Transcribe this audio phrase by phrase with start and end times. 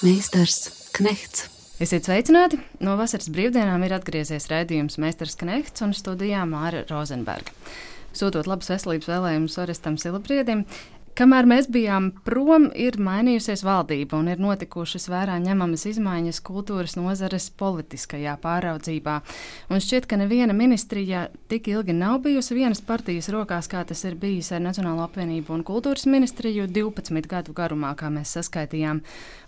[0.00, 1.50] Meistars Knechts.
[1.76, 2.56] Esiet sveicināti!
[2.80, 7.52] No vasaras brīvdienām ir atgriezies raidījums Meistars Knechts un studijā Māra Rozenberga.
[8.16, 10.64] Sūtot labas veselības vēlējumus Orestam Silabriedim,
[11.16, 17.46] Kamēr mēs bijām prom, ir mainījusies valdība un ir notikušas vērā ņemamas izmaiņas kultūras nozares
[17.56, 19.14] politiskajā pāraudzībā.
[19.72, 24.18] Un šķiet, ka neviena ministrija tik ilgi nav bijusi vienas partijas rokās, kā tas ir
[24.20, 29.00] bijis ar Nacionālo apvienību un kultūras ministriju 12 gadu garumā, kā mēs saskaitījām.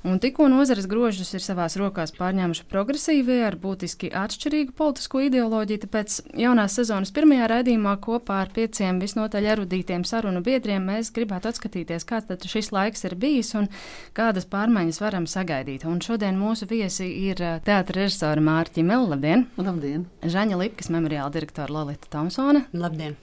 [0.09, 6.17] Un tikko nozares grožus ir savās rokās pārņēmuši progresīvie ar būtiski atšķirīgu politisko ideoloģiju, tāpēc
[6.47, 12.07] jaunās sezonas pirmajā raidījumā kopā ar pieciem visnotaļ erudītiem sarunu biedriem mēs gribētu atskatīties atskatīties,
[12.09, 13.69] kāds šis laiks ir bijis un
[14.17, 15.85] kādas pārmaiņas varam sagaidīt.
[15.89, 19.11] Un šodien mūsu viesi ir teātris režisora Mārķa Mela.
[19.13, 19.47] Labdien!
[19.59, 20.07] Labdien!
[20.23, 22.67] Žaņa Lipkas memoriāla direktora Lolita Thompsone.
[22.73, 23.17] Labdien!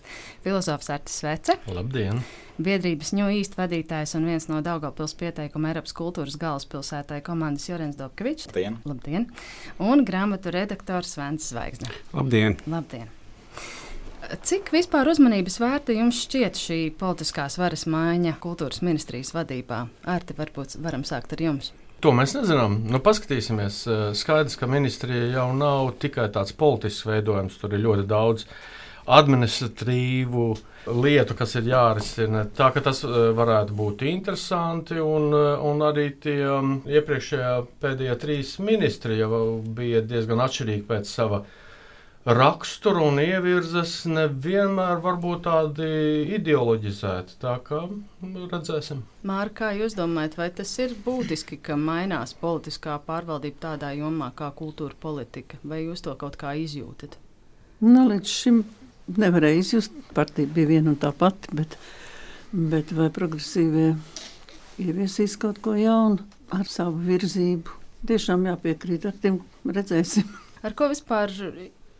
[0.44, 1.58] Filozofs Artis Svece.
[1.72, 2.22] Labdien!
[2.56, 8.48] Biedrības ņū īsti vadītājs un viens no Daugavpils pieteikuma Eiropas kultūras galvaspilsētai komandas Jorens Dobkevičs.
[8.52, 8.80] Labdien!
[8.88, 9.28] Labdien!
[9.84, 11.92] Un grāmatu redaktors Svens Zvaigzne.
[12.16, 12.56] Labdien!
[12.72, 13.12] Labdien!
[14.26, 19.86] Cik vispār uzmanības vērta jums šķiet šī politiskās varas maiņa kultūras ministrijas vadībā?
[20.10, 21.74] Ārti, varbūt varam sākt ar jums.
[22.04, 22.80] To mēs nezinām.
[22.92, 23.84] Nu, paskatīsimies.
[24.18, 27.58] Skaidrs, ka ministrija jau nav tikai tāds politisks veidojums.
[27.62, 28.48] Tur ir ļoti daudz
[29.16, 30.46] administratīvu
[31.02, 32.46] lietu, kas ir jārisina.
[32.58, 34.98] Tā ka tas varētu būt interesanti.
[35.02, 36.40] Un, un arī tie
[36.98, 41.44] iepriekšējā pēdējie trīs ministri jau bija diezgan atšķirīgi pēc sava
[42.26, 45.90] raksturu un ievirzes nevienmēr var būt tādi
[46.38, 47.38] ideoloģizēti.
[47.42, 49.04] Tā kā nu, redzēsim.
[49.30, 54.50] Mārka, kā jūs domājat, vai tas ir būtiski, ka mainās politiskā pārvaldība tādā jomā kā
[54.58, 57.20] kultūra politika, vai jūs to kaut kā izjūtat?
[57.86, 58.64] Nu, līdz šim
[59.22, 60.02] nevarēja izjust.
[60.18, 61.78] Partija bija viena un tā pati, bet,
[62.50, 63.92] bet vai progresīvie
[64.82, 67.82] ieviesīs kaut ko jaunu ar savu virzību?
[68.10, 70.26] Tiešām jāpiekrīt ar tiem, redzēsim.
[70.66, 71.30] Ar ko vispār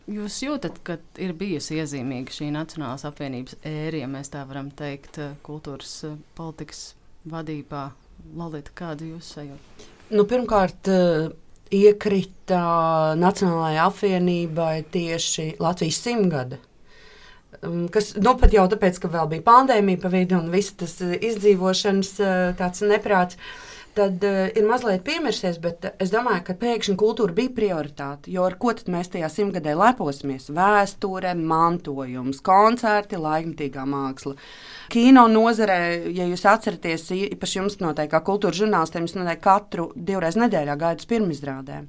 [0.06, 5.18] Jūs jūtat, ka ir bijusi iezīmīga šī Nacionālās apvienības ēra, ja mēs tā varam teikt,
[5.18, 6.92] eh, kultūras eh, politikas
[7.26, 7.88] vadībā.
[8.38, 9.88] Lalita, kāda jūs sajūta?
[10.14, 11.26] Nu, pirmkārt, eh,
[11.74, 12.62] iekrita
[13.18, 16.62] Nacionālajai apvienībai tieši Latvijas simtgade.
[17.64, 21.00] Um, kas nu, pat jau tāpēc, ka vēl bija pandēmija pa vidu un viss tas
[21.02, 22.12] izdzīvošanas
[22.86, 23.34] neprāts.
[23.34, 28.30] Uh, tad uh, ir mazliet piemirsies, bet es domāju, ka pēkšņi kultūra bija prioritāte.
[28.32, 30.50] Jo ar ko mēs tajā simtgadē leposimies?
[30.54, 34.36] Vēsture, mantojums, koncerti, laikmatīgā māksla.
[34.92, 35.78] Kino nozarē,
[36.14, 41.06] ja jūs atceraties, īpaši jums noteikti kā kultūras žurnālistiem, jūs noteikti katru divreiz nedēļā gaidat
[41.10, 41.88] pirmizrādēm,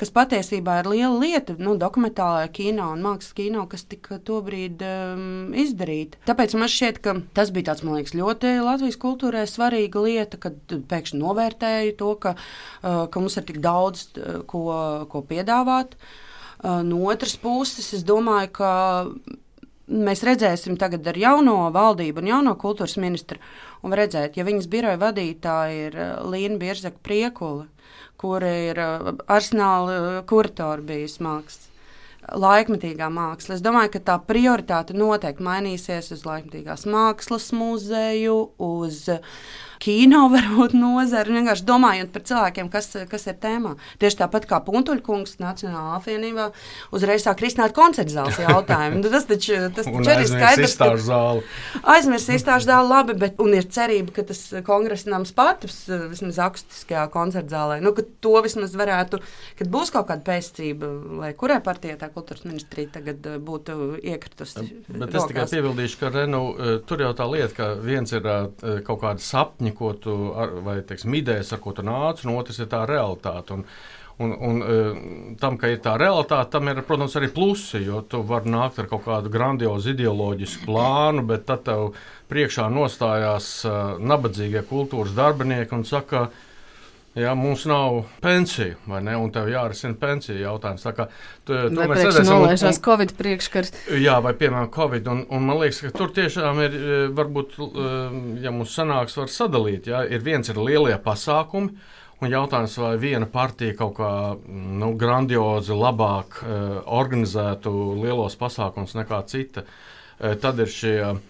[0.00, 5.26] kas patiesībā ir liela lieta, nu, dokumentālajā kino un mākslas kino, kas tika tobrīd um,
[5.56, 6.20] izdarīta.
[6.28, 10.78] Tāpēc man šķiet, ka tas bija tāds, man liekas, ļoti Latvijas kultūrai svarīga lieta, kad
[10.88, 14.64] pēkšņi novērtēju to, ka, uh, ka mums ir tik daudz, uh, ko,
[15.12, 15.98] ko piedāvāt.
[16.58, 18.72] Uh, no otras puses, es domāju, ka
[19.88, 23.40] mēs redzēsim tagad ar jauno valdību un jauno kultūras ministru.
[23.82, 27.66] Un redzēt, ja viņas biroja vadītāja ir eh, Līna Bierzaka Priekula,
[28.20, 31.67] kur ir eh, arsenāla eh, kuratora bijis mākslas.
[32.36, 33.56] Laikmetīgā māksla.
[33.56, 39.06] Es domāju, ka tā prioritāte noteikti mainīsies uz laikmetīgās mākslas muzeju, uz
[39.82, 43.76] kino varbūt nozari, vienkārši domājot par cilvēkiem, kas, kas ir tēmā.
[44.02, 46.48] Tieši tāpat kā Puntuļkungs Nacionālā apvienībā
[46.94, 49.00] uzreiz sāk risināt koncertu zāles jautājumu.
[49.02, 50.76] Nu, tas taču, tas taču arī skaidrs.
[51.08, 51.44] Zāli.
[51.94, 57.54] Aizmirst izstāžu zāli labi, bet ir cerība, ka tas kongresa nams patups vismaz akustiskajā koncertu
[57.54, 57.78] zālē.
[57.84, 59.22] Nu, ka to vismaz varētu,
[59.60, 60.90] kad būs kaut kāda pēcība,
[61.22, 64.64] lai kurai partijai tā kultūras ministrija tagad eh, būtu iekritusi.
[64.88, 65.20] Bet rokās.
[65.20, 69.02] es tikai piebildīšu, ka Renu, eh, tur jau tā lieta, ka viens ir eh, kaut
[69.04, 72.70] kāda sapņa ko tu, ar, vai teiksim, idejas, ar ko tu nāc, un otrs ir
[72.72, 73.60] tā realitāte.
[73.60, 73.70] Un,
[74.18, 77.84] Un, un tam, ka ir tā realitāte, tam ir, protams, arī plusi.
[77.86, 81.92] Jo tu vari nākt ar kaut kādu grandiozu ideoloģisku plānu, bet tad tev
[82.26, 83.52] priekšā nostājās
[84.02, 86.47] nabadzīgie kultūras darbinieki un saka, ka
[87.18, 89.16] Ja mums nav pensiju, vai ne?
[89.18, 90.84] Un tev jārisina pensiju jautājums.
[90.86, 91.06] Tā kā
[91.42, 92.30] tu, to mēs redzēsim.
[92.30, 93.72] Nolaižās Covid priekškars.
[93.98, 95.08] Jā, vai piemēram Covid.
[95.10, 97.94] Un, un man liekas, ka tur tiešām ir, e, varbūt, e,
[98.44, 99.88] ja mums sanāks, var sadalīt.
[99.90, 100.04] Ja?
[100.06, 101.74] Ir viens ir lielie pasākumi.
[102.18, 104.12] Un jautājums, vai viena partija kaut kā
[104.50, 107.70] nu, grandiozi labāk uh, organizētu
[108.00, 111.20] lielos pasākumus nekā cita, uh, tad ir šie uh,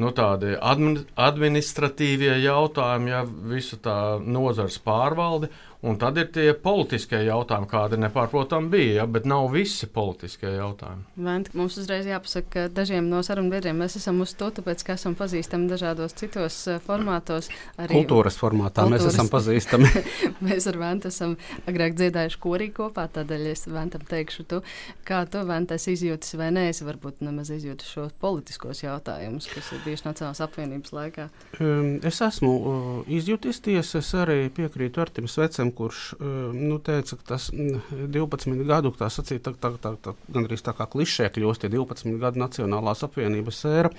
[0.00, 5.50] nu, tādi admin, administratīvie jautājumi, ja visu tā nozars pārvalde.
[5.82, 11.02] Un tad ir tie politiskie jautājumi, kādi nepārprotami bija, ja, bet nav visi politiskie jautājumi.
[11.26, 14.94] Vent, mums uzreiz jāpasaka, ka dažiem no sarunu biedriem mēs esam uz to, tāpēc, ka
[14.94, 17.50] esam pazīstami dažādos citos uh, formātos.
[17.82, 19.08] Arī kultūras formātā kultūras.
[19.08, 19.90] mēs esam pazīstami.
[20.46, 21.34] mēs ar Ventu esam
[21.66, 24.62] agrāk dziedājuši korī kopā, tādēļ es Ventam teikšu, tu,
[25.08, 29.82] kā tu Ventas izjūtas vai nē, es varbūt nemaz izjūtu šos politiskos jautājumus, kas ir
[29.88, 31.28] bijuši Nacionālās apvienības laikā.
[31.58, 36.26] Um, es esmu uh, izjūtis tiesa, es arī piekrītu Artim Svecam, kurš eh,
[36.56, 40.74] nu, teica, ka tas 12 mm, gadu, tā sacīt, tā, tā, tā, tā, gandrīz tā
[40.78, 43.92] kā klišē kļūst, ja 12 gadu Nacionālās apvienības sēra,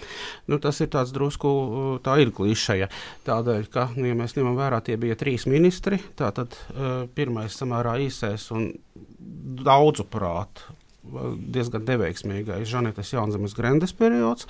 [0.51, 2.91] nu, tas ir tāds drusku, eh, tā ir klišeja.
[3.27, 7.97] Tādēļ, ka, nu, ja mēs ņemam vērā, tie bija trīs ministri, tātad eh, pirmais samērā
[8.05, 8.71] īsais un
[9.63, 10.73] daudzu prātu
[11.03, 14.47] diezgan neveiksmīgais Žanetes Jaunzemes grendes periods.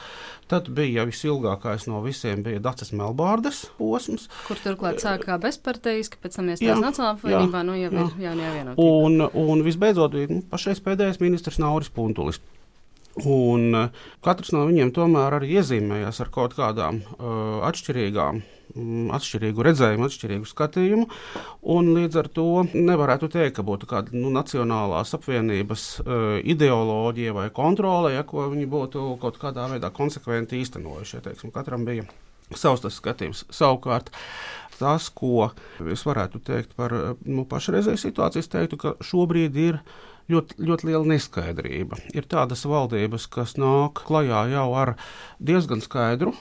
[0.51, 4.29] Tad bija visilgākais no visiem bija Dācis Melbārdes posms.
[4.47, 8.07] Kur turklāt sākā bezparteiski, pēc tam iestājās Nacionālā apvienībā, nu jau jā.
[8.07, 8.81] ir jānevienot.
[8.81, 12.41] Un, un visbeidzot bija nu, pašais pēdējais ministrs Nauris Puntulis.
[13.29, 13.91] Un
[14.25, 20.49] katrs no viņiem tomēr arī iezīmējās ar kaut kādām uh, atšķirīgām Mm, atšķirīgu redzējumu, atšķirīgu
[20.49, 21.07] skatījumu.
[21.93, 28.13] Līdz ar to nevarētu teikt, ka būtu kāda nu, nacionālās apvienības uh, ideoloģija vai kontrole,
[28.15, 31.17] ja, ko viņi būtu kaut kādā veidā konsekventi īstenojuši.
[31.19, 32.07] Ja, teiksim, katram bija
[32.57, 33.45] savs skatījums.
[33.53, 34.11] Savukārt,
[34.79, 35.51] tas, ko
[35.93, 39.79] es varētu teikt par nu, pašreizēju situāciju, es teiktu, ka šobrīd ir
[40.31, 41.99] ļoti, ļoti liela neskaidrība.
[42.15, 44.95] Ir tādas valdības, kas nāk klajā jau ar
[45.39, 46.33] diezgan skaidru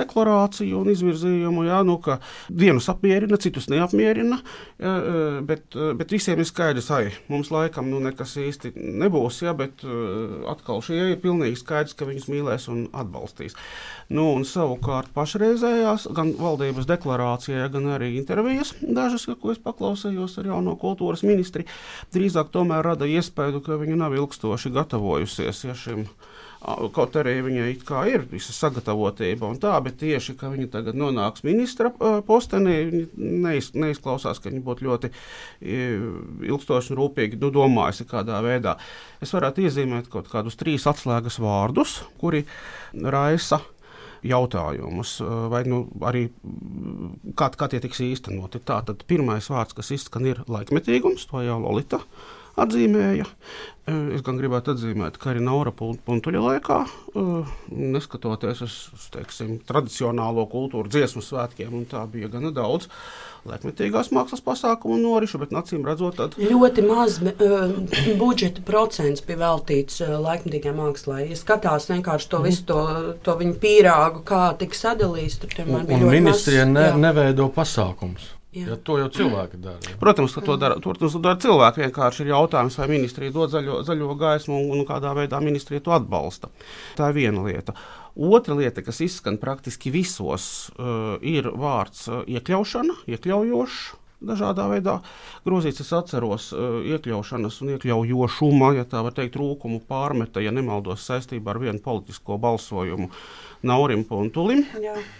[0.00, 2.18] deklarāciju un izvirzījumu, jā, nu, ka
[2.48, 4.40] vienus apmierina, citus neapmierina,
[4.80, 7.00] jā, uh, bet, uh, bet visiem ir skaidrs, ka
[7.32, 9.84] mums laikam nu, nekas īsti nebūs, jā, bet
[10.50, 13.56] atkal šie ir pilnīgi skaidrs, ka viņus mīlēs un atbalstīs.
[14.10, 20.50] Nu, un savukārt pašreizējās, gan valdības deklarācijā, gan arī intervijas, dažas, ko es paklausījos ar
[20.50, 21.66] jauno kultūras ministri,
[22.14, 26.06] drīzāk tomēr rada iespēju, ka viņa nav ilgstoši gatavojusies ja, šim
[26.60, 27.70] Kaut arī viņai
[28.12, 31.88] ir visa sagatavotība un tā, bet tieši, ka viņa tagad nonāks ministra
[32.26, 35.10] postenī, neiz, neizklausās, ka viņa būtu ļoti
[36.50, 38.76] ilgstoši un rūpīgi nu, domājusi kādā veidā.
[39.24, 42.44] Es varētu iezīmēt kaut kādus trīs atslēgas vārdus, kuri
[42.92, 43.62] raisa
[44.20, 45.14] jautājumus,
[45.48, 46.26] vai nu, arī
[47.40, 48.60] kā, kā tie tiks īstenoti.
[48.68, 52.02] Tātad pirmais vārds, kas izskan, ir laikmetīgums, to jau Lolita
[52.58, 53.28] atzīmēja.
[53.90, 56.76] Es gan gribētu atzīmēt, ka arī Naura Puntuļa laikā,
[57.74, 58.76] neskatoties uz
[59.14, 62.86] teiksim, tradicionālo kultūru, dziesmu svētkiem, un tā bija gana daudz
[63.48, 67.72] laikmetīgās mākslas pasākumu norišu, bet acīm redzot, tad ļoti maz uh,
[68.20, 71.24] budžeta procents bija veltīts laikmetīgai mākslai.
[71.32, 72.82] Ja skatās vienkārši to visu to,
[73.24, 76.04] to viņu pīrāgu, kā tika sadalīts, tur tomēr bija.
[76.04, 78.36] Un ministrija ne, neveido pasākums.
[78.50, 78.72] Jā.
[78.72, 79.78] Ja to jau cilvēki dara.
[79.86, 79.94] Jā.
[80.00, 81.84] Protams, ka to dara, to, to dara cilvēki.
[81.84, 85.94] Vienkārši ir jautājums, vai ministrija dod zaļo, zaļo gaismu un, un kādā veidā ministrija to
[85.94, 86.50] atbalsta.
[86.98, 87.76] Tā ir viena lieta.
[88.18, 93.80] Otra lieta, kas izskan praktiski visos, uh, ir vārds uh, iekļaušana, iekļaujošs.
[94.20, 94.98] Dažādā veidā
[95.46, 101.06] grozīts, es atceros, uh, iekļaušanas un iekļaujošuma, ja tā var teikt, trūkumu pārmeta, ja nemaldos,
[101.06, 103.22] saistībā ar vienu politisko balsojumu uh,
[103.66, 104.62] Naurim Puntulim,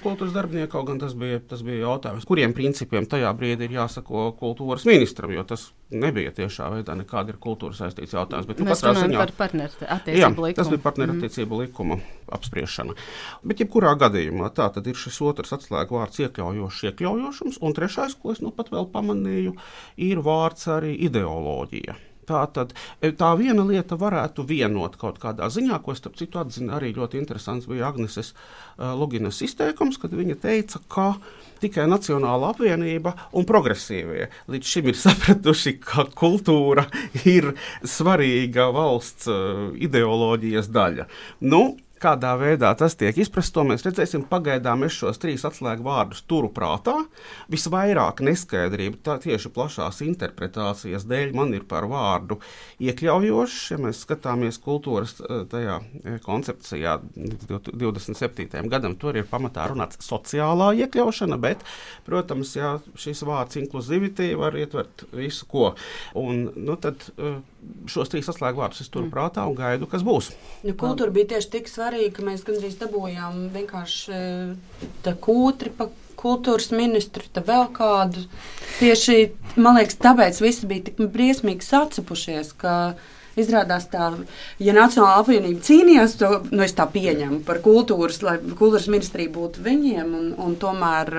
[0.00, 0.70] kultūras darbiniekam.
[0.70, 5.32] Kaut gan tas bija, tas bija jautājums, kuriem principiem tajā brīdī ir jāsako kultūras ministram,
[5.34, 8.48] jo tas nebija tiešā veidā nekāda ir kultūras saistīts jautājums.
[8.48, 10.56] Bet, nu, Mēs runājam ziņā, par partnerattiecību likumu.
[10.56, 11.64] Tas bija partnerattiecību mm.
[11.66, 12.00] likuma
[12.38, 12.96] apspriešana.
[13.44, 18.32] Bet, jebkurā gadījumā, tā tad ir šis otrs atslēgu vārds iekļaujošs, iekļaujošums, un trešais, ko
[18.32, 19.58] es nu pat vēl pamanīju,
[20.00, 21.98] ir vārds arī ideoloģija.
[22.30, 26.76] Tā, tad, e, tā viena lieta varētu vienot kaut kādā ziņā, ko starp citu atzina
[26.78, 31.08] arī ļoti interesants bija Agneses uh, Luginas izteikums, kad viņa teica, ka
[31.60, 36.86] tikai Nacionāla apvienība un progresīvie līdz šim ir sapratuši, ka kultūra
[37.26, 41.10] ir svarīga valsts uh, ideoloģijas daļa.
[41.50, 41.64] Nu,
[42.00, 44.22] Kādā veidā tas tiek izprasts, to mēs redzēsim.
[44.30, 46.94] Pagaidām es šos trīs atslēgu vārdus turu prātā.
[47.52, 52.38] Visvairāk neskaidrība tā tieši plašās interpretācijas dēļ man ir par vārdu
[52.80, 53.58] iekļaujošs.
[53.74, 58.48] Ja mēs skatāmies kultūras eh, tajā eh, koncepcijā 27.
[58.72, 61.64] gadam, tur ir pamatā runāts sociālā iekļaušana, bet,
[62.08, 65.74] protams, jā, šis vārds inkluzivitāte var ietvert visu ko.
[66.18, 67.40] Un, nu, tad, uh,
[67.90, 69.12] šos trīs atslēgvārdus es turu mm.
[69.14, 70.30] prātā un gaidu, kas būs.
[70.64, 76.70] Nu, kultūra bija tieši tik svarīga, ka mēs gandrīz dabūjām vienkārši eh, kūtri pa kultūras
[76.76, 78.26] ministru, tad vēl kādu.
[78.78, 82.52] Tieši, man liekas, tāpēc visi bija tik briesmīgi sacepušies,
[83.38, 84.08] Izrādās, tā,
[84.58, 89.62] ja Nacionāla apvienība cīnījās, to nu, es tā pieņemu par kultūras, lai kultūras ministrija būtu
[89.64, 91.12] viņiem, un, un tomēr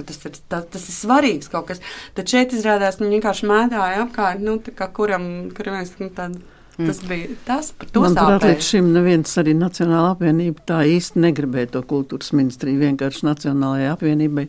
[0.00, 1.84] tas ir, tā, tas ir svarīgs kaut kas.
[2.16, 4.56] Tad šeit izrādās, viņi vienkārši mētāja apkārt, nu,
[4.96, 6.40] kuram, kuram es nu, tādu.
[6.78, 11.72] Tas bija tas, par to Manuprāt, līdz šim neviens arī Nacionāla apvienība tā īsti negribēja
[11.74, 12.78] to kultūras ministriju.
[12.84, 14.44] Vienkārši Nacionālajai apvienībai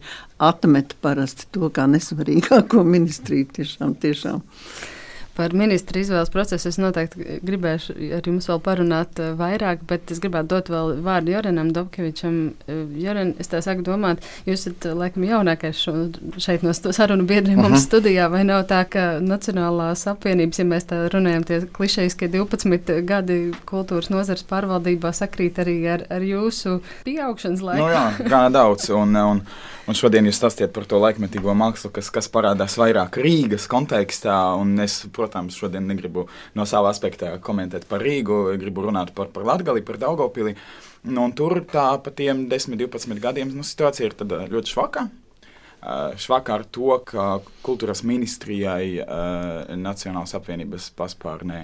[0.50, 4.44] atmet parasti to kā nesvarīgāko ministriju tiešām, tiešām.
[5.40, 10.20] Par ministru izvēles procesu es noteikti gribēšu ar jums vēl parunāt uh, vairāk, bet es
[10.20, 12.36] gribētu dot vēl vārdu Jorenam Dobkevičam.
[12.68, 15.96] Uh, Joren, es tā saku domāt, jūs esat uh, laikam jaunākais šo,
[16.44, 17.70] šeit no sarunu biedriem uh -huh.
[17.70, 17.88] mums mhm.
[17.88, 23.40] studijā, vai nav tā, ka Nacionālās apvienības, ja mēs tā runājam, tie klišejiskie 12 gadi
[23.66, 27.86] kultūras nozars pārvaldībā sakrīt arī ar, ar jūsu pieaugšanas laiku?
[27.86, 28.90] Nu jā, gana daudz.
[28.90, 29.42] Un, un,
[29.90, 34.36] Un šodien jūs stāstījat par to laikmetīgo mākslu, kas, kas parādās vairāk Rīgas kontekstā.
[34.84, 39.86] Es, protams, šodien negribu no sava aspekta komentēt par Rīgu, gribu runāt par, par Latviju,
[39.88, 40.56] par Daugopili.
[41.08, 44.18] Nu, tur tā pa tiem 10, 12 gadiem nu, situācija ir
[44.52, 45.08] ļoti švaka.
[45.80, 47.26] Uh, švakā ar to, ka
[47.64, 51.62] kultūras ministrijai uh, Nacionālās apvienības paspārnē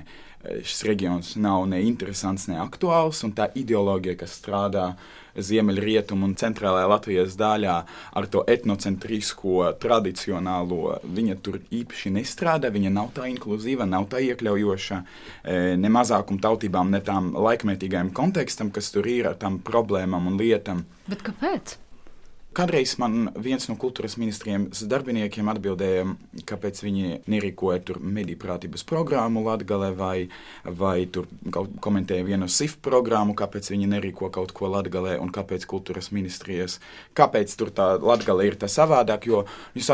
[0.64, 4.90] šis reģions nav ne interesants, ne aktuāls, un tā ideoloģija, kas strādā
[5.36, 7.76] ziemeļrietumu un centrālajā Latvijas daļā
[8.16, 15.00] ar to etnocentrisko, tradicionālo, viņa tur īpaši nestrādā, viņa nav tā inkluzīva, nav tā iekļaujoša
[15.02, 20.40] e, ne mazākuma tautībām, ne tām laikmetīgajam kontekstam, kas tur ir ar tām problēmām un
[20.40, 20.86] lietām.
[21.10, 21.80] Bet kāpēc?
[22.56, 26.06] Kādreiz man viens no kultūras ministriem darbiniekiem atbildēja,
[26.48, 30.30] kāpēc viņi nerīkoja tur mediju prātības programmu Latvijā, vai,
[30.64, 31.28] vai tur
[31.84, 36.78] komentēja vienu SIF programmu, kāpēc viņi nerīko kaut ko Latvijā, un kāpēc kultūras ministrijas,
[37.20, 39.28] kāpēc tur tā Latvija ir tā savādāk.
[39.28, 39.44] Jo
[39.76, 39.92] jūs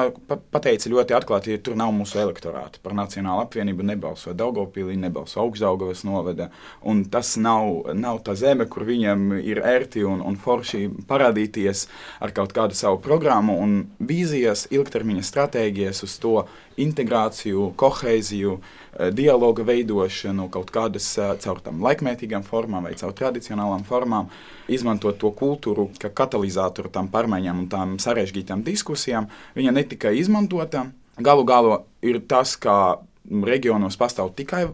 [0.54, 2.78] pateicat ļoti atklāti, ja tur nav mūsu elektorāta.
[2.86, 6.52] Par Nacionālu apvienību nebalso Daugopilī, nebalso Augstdaugavas novada,
[6.86, 11.88] un tas nav, nav tā zeme, kur viņam ir ērti un, un forši parādīties
[12.22, 16.34] ar kaut kaut kādu savu programmu un vīzijas, ilgtermiņa stratēģijas uz to
[16.82, 23.84] integrāciju, koheiziju, eh, dialoga veidošanu, kaut kādas eh, caur tam laikmētīgām formām vai caur tradicionālām
[23.88, 24.30] formām,
[24.68, 29.30] izmantot to kultūru kā katalizatoru tam pārmaiņām un tām sarežģītām diskusijām.
[29.56, 30.92] Viņa netika izmantota.
[31.22, 34.66] Galu galā ir tas, ka reģionos pastāv tikai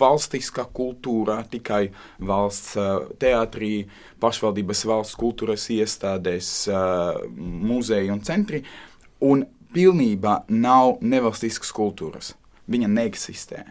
[0.00, 1.88] valstiskā kultūrā, tikai
[2.18, 2.74] valsts
[3.20, 3.86] teātrī,
[4.22, 6.50] pašvaldības valsts kultūras iestādēs,
[7.36, 8.64] muzeji un centri,
[9.24, 12.34] un pilnībā nav nevalstiskas kultūras.
[12.70, 13.64] Viņa neeksistē.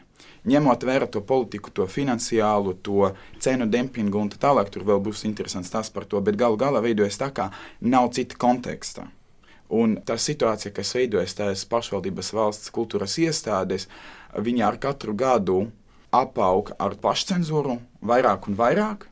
[0.43, 5.23] Ņemot vērā to politiku, to finansiālu, to cenu dempingu un tā tālāk, tur vēl būs
[5.29, 7.47] interesants tas par to, bet galu galā veidojas tā, ka
[7.79, 9.07] nav cita konteksta.
[9.73, 13.87] Un tā situācija, kas veidojas tās pašvaldības valsts kultūras iestādes,
[14.35, 15.63] viņa ar katru gadu
[16.13, 19.07] apaug ar pašcensūru vairāk un vairāk,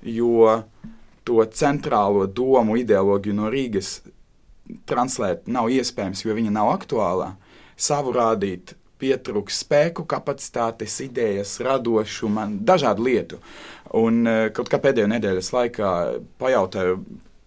[0.00, 0.62] jo
[1.28, 4.00] to centrālo domu, ideoloģiju no Rīgas
[4.88, 7.34] translēt nav iespējams, jo viņa nav aktuālā.
[7.80, 13.38] Savu rādīt, pietrūks spēku, kapacitātes, idejas, radošuma, dažādu lietu.
[13.96, 15.92] Un e, kaut kā pēdējo nedēļas laikā
[16.40, 16.98] pajautāju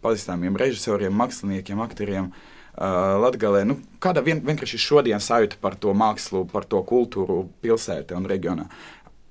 [0.03, 3.61] pazīstamiem režisoriem, māksliniekiem, aktieriem, uh, Uh, Latvijā.
[3.69, 8.65] Nu, kāda vien, vienkārši šodien sajūta par to mākslu, par to kultūru pilsētā un reģionā?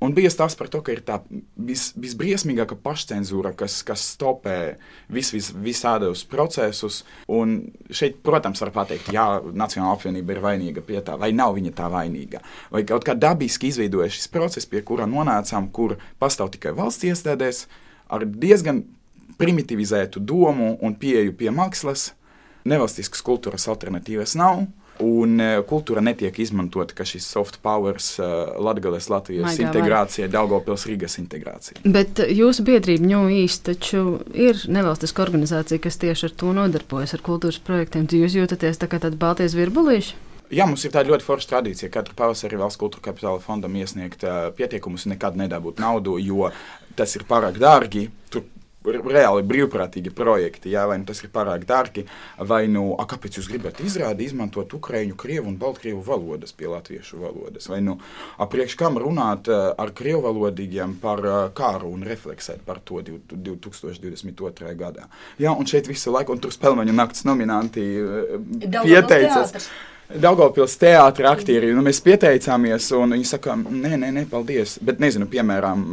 [0.03, 1.21] Un bija stāsts par to, ka ir tā
[1.55, 4.57] vis, visbriesmīgākā pašcensūra, kas, kas stopē
[5.11, 7.01] vis, vis, visādus procesus.
[7.31, 11.75] Un šeit, protams, var pateikt, jā, Nacionāla apvienība ir vainīga pie tā, vai nav viņa
[11.79, 12.43] tā vainīga.
[12.75, 17.67] Vai kaut kā dabiski izveidojas šis process, pie kura nonācām, kur pastāv tikai valsts iestādēs,
[18.11, 18.83] ar diezgan
[19.39, 22.11] primitivizētu domu un pieeju pie mākslas
[22.69, 24.67] nevalstiskas kultūras alternatīvas nav.
[25.03, 30.85] Un uh, kultūra netiek izmantota kā šis soft powers, uh, Latvijas, Latvijas Maigā integrācija, Daugopils,
[30.87, 31.81] Rīgas integrācija.
[31.83, 37.17] Bet uh, jūsu biedrība New East taču ir nevalstiska organizācija, kas tieši ar to nodarbojas,
[37.17, 38.05] ar kultūras projektiem.
[38.07, 40.21] Jūs jūtaties tā kā tādi balties virbulīši?
[40.53, 41.89] Jā, mums ir tāda ļoti forša tradīcija.
[41.93, 46.51] Katru pavasari valsts kultūra kapitāla fondam iesniegt uh, pieteikumus nekad nedabūt naudu, jo
[46.99, 48.11] tas ir pārāk dārgi.
[48.29, 48.45] Tur
[48.85, 52.07] reāli brīvprātīgi projekti, jā, vai nu tas ir pārāk dārgi,
[52.39, 57.21] vai nu, a, kāpēc jūs gribat izrādi izmantot ukraiņu, krievu un baltkrievu valodas pie latviešu
[57.23, 57.99] valodas, vai nu,
[58.37, 61.23] a, priekš kam runāt ar krievu valodīgiem par
[61.57, 64.75] kāru un refleksēt par to 2022.
[64.79, 65.09] gadā.
[65.41, 67.87] Jā, un šeit visu laiku, un tur spēlmeņu nakts nominanti
[68.83, 69.71] pieteicas.
[70.13, 74.75] Daugopils teātris aktieri, nu, mēs pieteicāmies, un viņi saka, nē, nē, nē, paldies.
[74.85, 75.85] Bet, nezinu, piemēram,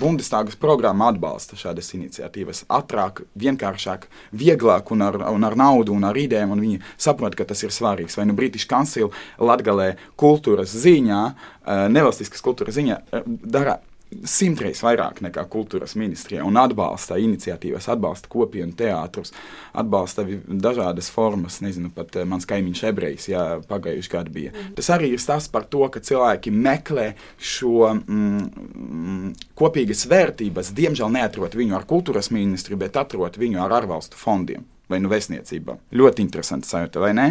[0.00, 2.64] Bundestāgas programma atbalsta šādas iniciatīvas.
[2.72, 4.08] Ātrāk, vienkāršāk,
[4.40, 8.16] vieglāk un ar, un ar naudu un ar idejām, viņi saprot, ka tas ir svarīgs.
[8.16, 13.80] Vai nu British Council Latgalē kultūras ziņā, eh, nevalstiskas kultūras ziņā eh, dara
[14.28, 19.32] simtreiz vairāk nekā kultūras ministrija un atbalsta iniciatīvas, atbalsta kopienu teātrus,
[19.78, 21.60] atbalsta dažādas formas.
[21.64, 24.52] Nezinu, pat eh, mans kaimiņš ebrejs, jā, pagājuši gadu bija.
[24.52, 24.74] Mm.
[24.78, 31.12] Tas arī ir stāsts par to, ka cilvēki meklē šo mm, mm, kopīgas vērtības, diemžēl
[31.18, 35.78] neatrod viņu ar kultūras ministriju, bet atrod viņu ar ārvalstu fondiem vai nu vēstniecībā.
[35.96, 37.28] Ļoti interesanti sajūta, vai ne?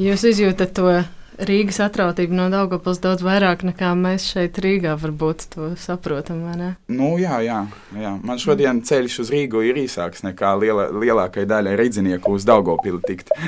[0.00, 0.92] Jūs izjūtat to
[1.40, 6.68] Rīgas atrautība no Daugopils daudz vairāk nekā mēs šeit Rīgā varbūt to saprotam, vai ne?
[6.92, 7.62] Nu, jā, jā,
[7.96, 8.12] jā.
[8.20, 13.32] Man šodien ceļš uz Rīgu ir īsāks nekā liela, lielākai daļai rīdzinieku uz Daugopili tikt.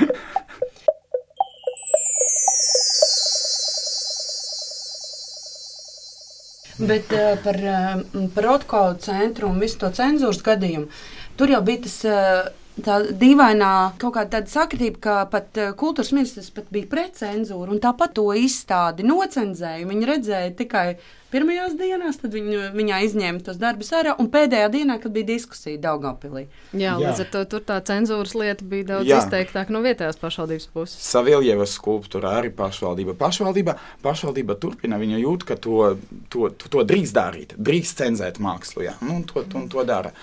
[6.75, 8.01] Bet uh, par, uh,
[8.35, 10.89] par Otkovu centru un visu to cenzūras gadījumu,
[11.37, 11.97] tur jau bija tas.
[12.09, 17.75] Uh, tā dīvainā kaut kāda sakritība, ka pat uh, kultūras ministrs pat bija pret cenzūru
[17.75, 19.87] un tāpat to izstādi nocenzēja.
[19.87, 20.87] Viņi redzēja tikai
[21.35, 25.81] pirmajās dienās, tad viņu, viņā izņēma tos darbus ārā, un pēdējā dienā, kad bija diskusija
[25.83, 26.45] Daugopilī.
[26.71, 26.95] Jā, Jā.
[27.01, 29.19] līdz ar to tur tā cenzūras lieta bija daudz Jā.
[29.23, 30.97] izteiktāk no vietējās pašvaldības puses.
[31.03, 33.17] Saviljevas skulptūra arī pašvaldība.
[33.19, 35.93] Pašvaldība, pašvaldība turpina, viņa jūt, ka to,
[36.33, 40.13] to, to, to drīkst darīt, drīkst cenzēt mākslu, jā, nu, to, to, to dara.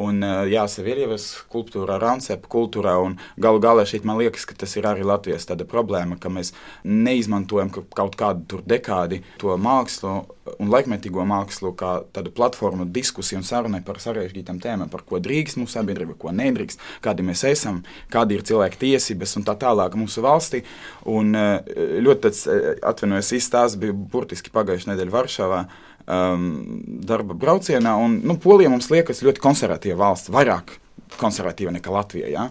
[0.00, 4.88] Un, jā, Saviljevas skulptūra, Rancepa kultūra, un galu galā šeit man liekas, ka tas ir
[4.88, 6.54] arī Latvijas tāda problēma, ka mēs
[6.88, 10.22] neizmantojam kaut kādu tur dekādi to mākslu
[10.58, 15.58] un laikmetīgo mākslu kā tādu platformu diskusiju un sarunai par sarežģītām tēmām, par ko drīkst
[15.60, 17.82] mūsu sabiedrība, ko nedrīkst, kādi mēs esam,
[18.12, 20.64] kādi ir cilvēku tiesības un tā tālāk mūsu valstī.
[21.10, 21.72] Un eh,
[22.02, 25.64] ļoti tāds, eh, atvainojos, izstāsts bija burtiski pagājušajā nedēļā Varšavā.
[26.02, 30.74] Um, darba braucienā, un nu, Polija mums liekas ļoti konservatīva valsts, vairāk
[31.20, 32.26] konservatīva nekā Latvija.
[32.32, 32.48] Ja?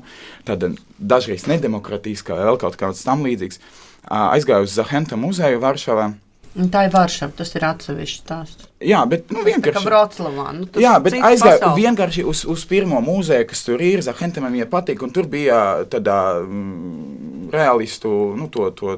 [0.48, 0.64] Tad
[0.96, 3.60] dažreiz nedemokratiskā, vēl kaut kāds tam līdzīgs.
[3.60, 6.14] Uh, aizgāju uz Zahenta muzeju Varšavā.
[6.60, 8.68] Un tā ir Varšava, tas ir atsevišķs stāsts.
[8.84, 9.86] Jā, bet nu, vienkārši.
[9.86, 11.86] Vroclavā, nu, jā, bet aizgāju pasauli.
[11.86, 14.02] vienkārši uz, uz pirmo mūzeju, kas tur ir.
[14.04, 18.98] Zahentem man viņa patīk, un tur bija tādā mm, realistu, nu, to, to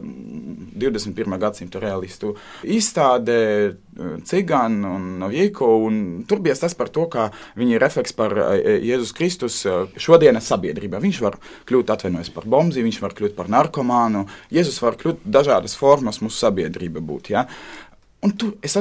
[0.73, 1.37] 21.
[1.41, 3.37] gadsimta realistu izstāde
[4.25, 5.67] Cigānu un Novieku.
[6.27, 7.27] Tur bija tas par to, kā
[7.59, 9.59] viņi ir refleks par e, Jēzus Kristus
[10.01, 11.01] šodienas sabiedrībā.
[11.03, 11.37] Viņš var
[11.69, 14.25] kļūt atvainojis par bomzi, viņš var kļūt par narkomānu.
[14.53, 17.33] Jēzus var kļūt dažādas formas mūsu sabiedrība būt.
[17.35, 17.45] Ja?
[18.23, 18.77] Un tur es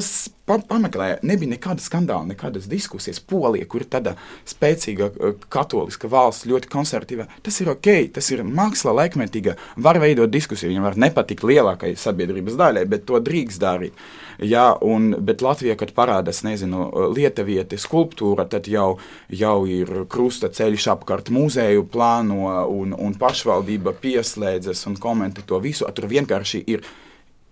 [0.46, 3.18] pa, pameklēju, nebija nekāda skandāla, nekādas diskusijas.
[3.26, 4.14] Polija, kur ir tāda
[4.48, 9.56] spēcīga eh, katoliska valsts, ļoti konservatīva, tas ir ok, tas ir māksla, laikmetīga.
[9.82, 14.06] Var veidot diskusiju, viņam var nepatikt lielākajai sabiedrības daļai, bet to drīkst darīt.
[14.42, 18.96] Jā, un, bet Latvijā, kad parādās, nezinu, lietuvieti skulptūra, tad jau,
[19.28, 25.90] jau ir krusta ceļš apkārt muzeju plāno un, un pašvaldība pieslēdzas un komentē to visu.
[25.92, 26.86] Tur vienkārši ir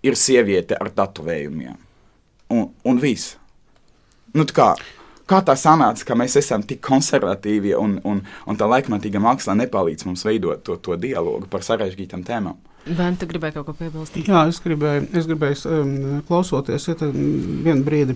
[0.05, 1.77] ir sieviete ar tatuvējumiem.
[2.51, 3.37] Un, un viss.
[4.35, 4.73] Nu, kā,
[5.29, 10.07] kā tā sanāca, ka mēs esam tik konservatīvi un, un, un tā laikmatīga māksla nepalīdz
[10.07, 12.59] mums veidot to, to dialogu par sarežģītām tēmām?
[12.81, 14.15] Vai tu gribēji kaut ko piebilst?
[14.25, 15.91] Jā, es gribēju, es gribēju um,
[16.25, 18.15] klausoties, ja vienu brīdi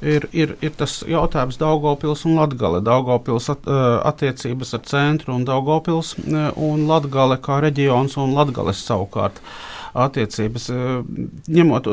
[0.00, 2.80] ir, ir, ir tas jautājums Daugopils un Latgale.
[2.86, 8.80] Daugopils at, uh, attiecības ar centru un Daugopils uh, un Latgale kā reģions un Latgales
[8.88, 9.42] savukārt.
[9.44, 10.68] Uh, attiecības.
[10.70, 11.02] Eh,
[11.48, 11.88] ņemot,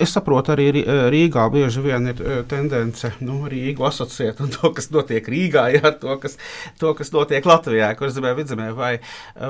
[0.00, 4.90] es saprotu, arī Rīgā bieži vien ir eh, tendence nu, Rīgu asociēt ar to, kas
[4.94, 6.36] notiek Rīgā, ja, ar to, kas,
[6.80, 8.92] to, kas notiek Latvijā, kur zemē vidzemē, vai,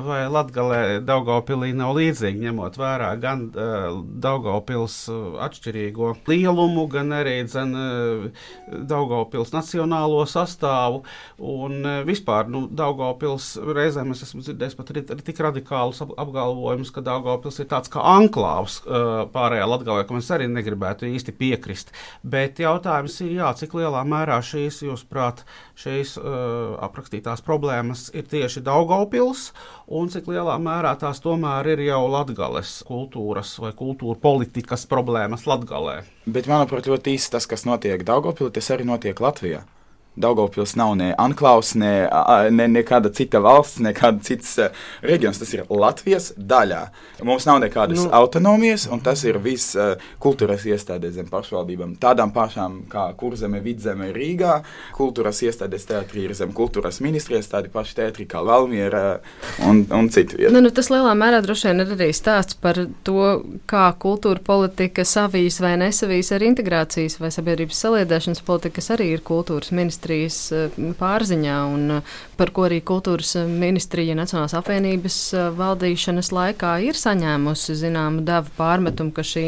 [0.07, 5.03] vai Latgalē Daugaupilī nav līdzīgi, ņemot vērā gan Daugaupils
[5.47, 7.75] atšķirīgo lielumu, gan arī dzen,
[8.91, 11.03] Daugaupils nacionālo sastāvu,
[11.39, 17.05] un vispār, nu, Daugaupils reizēm es esmu dzirdējis pat arī, arī tik radikālus apgalvojumus, ka
[17.05, 21.95] Daugaupils ir tā tāds kā anklāvs uh, pārējā Latvijā, kam es arī negribētu īsti piekrist.
[22.23, 25.45] Bet jautājums ir, jā, cik lielā mērā šīs, jūsuprāt,
[25.81, 29.51] šīs uh, aprakstītās problēmas ir tieši Daugaupils,
[29.89, 36.03] un cik lielā mērā tās tomēr ir jau Latgales kultūras vai kultūra politikas problēmas Latgalē.
[36.29, 39.65] Bet, manuprāt, ļoti īsti tas, kas notiek Daugaupilī, tas arī notiek Latvijā.
[40.17, 44.69] Daugopils nav ne anklaus, ne, a- ne nekāda cita valsts, nekāda cits uh,
[45.07, 45.39] reģions.
[45.39, 46.81] Tas ir Latvijas daļā.
[47.25, 48.11] Mums nav nekādas Nu.
[48.19, 51.95] autonomijas, un tas ir viss uh, kultūras iestādes zem pašvaldībām.
[52.03, 54.59] Tādām pašām kā Kurzeme, Vidzeme, Rīgā.
[54.99, 59.21] Kultūras iestādes teātrī ir zem kultūras ministrijas, tādi paši teātri kā Valmiera
[59.69, 60.53] un, un citu vietu.
[60.53, 65.07] Nu, nu, tas lielā mērā droši vien ir arī stāsts par to, kā kultūra politika
[65.07, 70.00] savīs vai nesavīs ar integrācijas vai sabiedrības saliedēšanas politika, kas arī ir kultūras ministrijas
[70.57, 76.97] eh, pārziņā un eh, par ko arī kultūras ministrija Nacionālās apvienības eh, valdīšanas laikā ir
[76.97, 79.45] saņēmusi zināmu devu pārmetumu, ka šī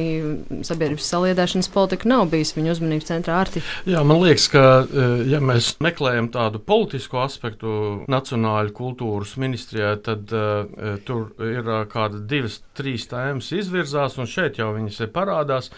[0.66, 3.62] sabiedrības saliedēšanas politika nav bijis viņu uzmanības centrā ārti.
[3.88, 7.72] Jā, man liekas, ka, eh, ja mēs meklējam tādu politisku aspektu
[8.12, 14.60] Nacionālajā kultūras ministrijā, tad uh, tur ir uh, kāda divas, trīs tēmas izvirzās, un šeit
[14.60, 15.70] jau viņas ir parādās.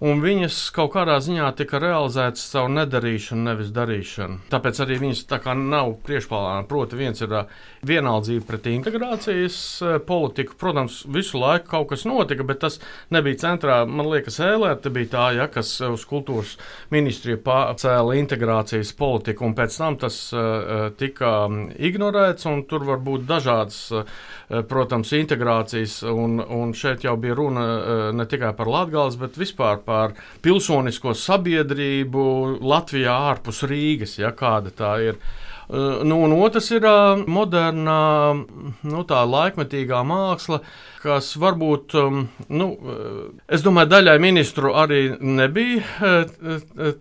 [0.00, 4.38] Un viņas kaut kādā ziņā tika realizētas caur nedarīšanu, nevis darīšanu.
[4.48, 6.62] Tāpēc arī viņas tā kā nav priekšplānā.
[6.70, 7.34] Proti, viens ir
[7.86, 10.56] vienaldzība pret integrācijas uh, politiku.
[10.60, 12.78] Protams, visu laiku kaut kas notika, bet tas
[13.14, 13.80] nebija centrā.
[13.88, 16.56] Man liekas, ēlēta bija tā, ja, kas uh, uz kultūras
[16.92, 22.48] ministriju pacēla integrācijas politiku, un pēc tam tas uh, tika um, ignorēts.
[22.50, 23.78] un Tur var būt dažādas,
[24.68, 27.64] protams, integrācijas, un, un šeit jau bija runa
[28.14, 30.14] ne tikai par Latvijas, bet vispār par
[30.44, 32.24] pilsonisko sabiedrību
[32.60, 35.22] Latvijā ārpus Rīgas, ja kāda tā ir.
[35.70, 38.00] Uh, Nu, un otrs ir uh, modernā,
[38.90, 40.58] nu, tā laikmetīgā māksla,
[40.98, 42.66] kas varbūt, um, nu,
[43.46, 46.24] es domāju, daļai ministru arī nebija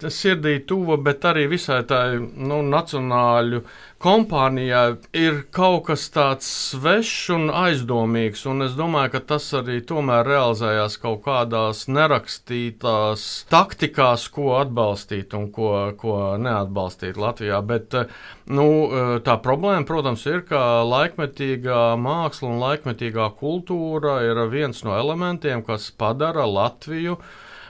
[0.05, 3.63] sirdī tuva, bet arī visai tai nu, nacionāļu
[3.99, 8.45] kompānijai ir kaut kas tāds svešs un aizdomīgs.
[8.49, 15.49] Un es domāju, ka tas arī tomēr realizējās kaut kādās nerakstītās taktikās, ko atbalstīt un
[15.55, 17.59] ko, ko neatbalstīt Latvijā.
[17.67, 18.15] Bet eh,
[18.55, 24.95] nu, eh, tā problēma, protams, ir, ka laikmetīgā māksla un laikmetīgā kultūra ir viens no
[24.95, 27.19] elementiem, kas padara Latviju.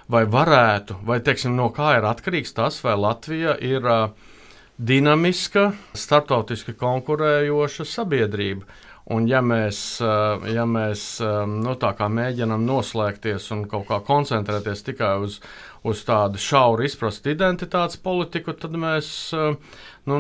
[0.09, 4.28] Vai varētu, vai teiksim, no kā ir atkarīgs tas, vai Latvija ir uh,
[4.79, 8.65] dinamiska, starptautiski konkurējoša sabiedrība.
[9.09, 13.97] Un ja mēs, eh, ja mēs eh, nu, tā kā mēģinām noslēgties un kaut kā
[14.05, 15.39] koncentrēties tikai uz,
[15.81, 19.57] uz tādu šauru izprastu identitātes politiku, tad mēs eh,
[20.05, 20.19] nu,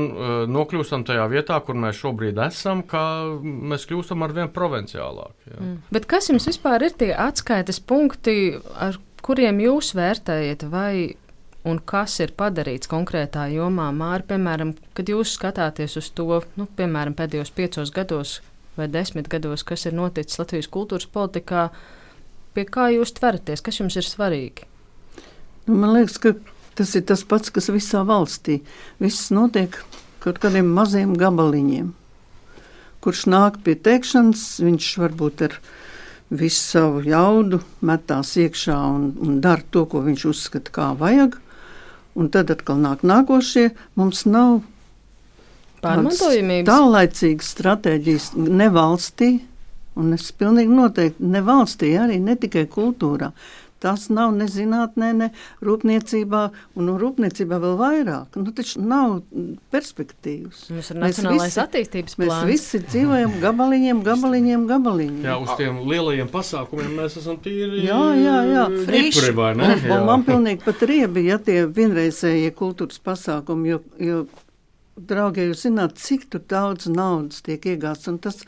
[0.49, 3.03] nokļūstam tajā vietā, kur mēs šobrīd esam, ka
[3.43, 5.53] mēs kļūstam ar vien provinciālāki.
[5.53, 5.61] jā.
[5.61, 5.79] Mm.
[5.93, 11.13] Bet kas jums vispār ir tie atskaites punkti, ar kuriem jūs vērtējat, vai
[11.67, 13.89] un kas ir padarīts konkrētā jomā?
[13.95, 18.39] Māri, piemēram, kad jūs skatāties uz to, nu, piemēram, pēdējos piecos gados
[18.79, 21.67] vai desmit gados, kas ir noticis Latvijas kultūras politikā,
[22.55, 24.67] pie kā jūs tveraties, kas jums ir svarīgi?
[25.67, 26.33] Nu, man liekas, ka
[26.79, 28.61] tas ir tas pats, kas visā valstī.
[29.03, 29.75] Viss notiek
[30.23, 31.91] kaut kādiem maziem gabaliņiem.
[33.03, 35.59] Kurš nāk pie teikšanas, viņš varbūt ar
[36.29, 41.39] visu savu jaudu metās iekšā un, un dara to, ko viņš uzskata, kā vajag.
[42.17, 43.69] Un tad atkal nāk nākošie.
[43.99, 44.61] Mums nav
[45.83, 46.67] Pārmantojamības.
[46.67, 49.29] Tālaicīgas stratēģijas ne valstī,
[49.99, 53.31] un es pilnīgi noteikti ne valstī, arī ne tikai kultūrā.
[53.79, 55.29] Tas nav ne zinātnē, ne
[55.63, 56.41] rūpniecībā,
[56.75, 58.35] un no rūpniecībā vēl vairāk.
[58.35, 59.21] Nu, taču nav
[59.73, 60.65] perspektīvas.
[60.73, 62.47] Mums ir Mēs nacionālais visi- attīstības Mēs plāns.
[62.49, 65.23] visi dzīvojam gabaliņiem, gabaliņiem, gabaliņiem.
[65.23, 67.85] Jā, uz tiem lielajiem pasākumiem mēs esam tīri.
[67.87, 68.65] Jā, jā, jā.
[68.85, 69.31] Frīši?
[69.39, 74.25] Un, un man pilnīgi pat riebi, ja tie vienreizējie kultūras pasākumi, jo, jo
[75.09, 78.41] draugi, jūs zināt, cik daudz naudas tiek iegāsts, un tas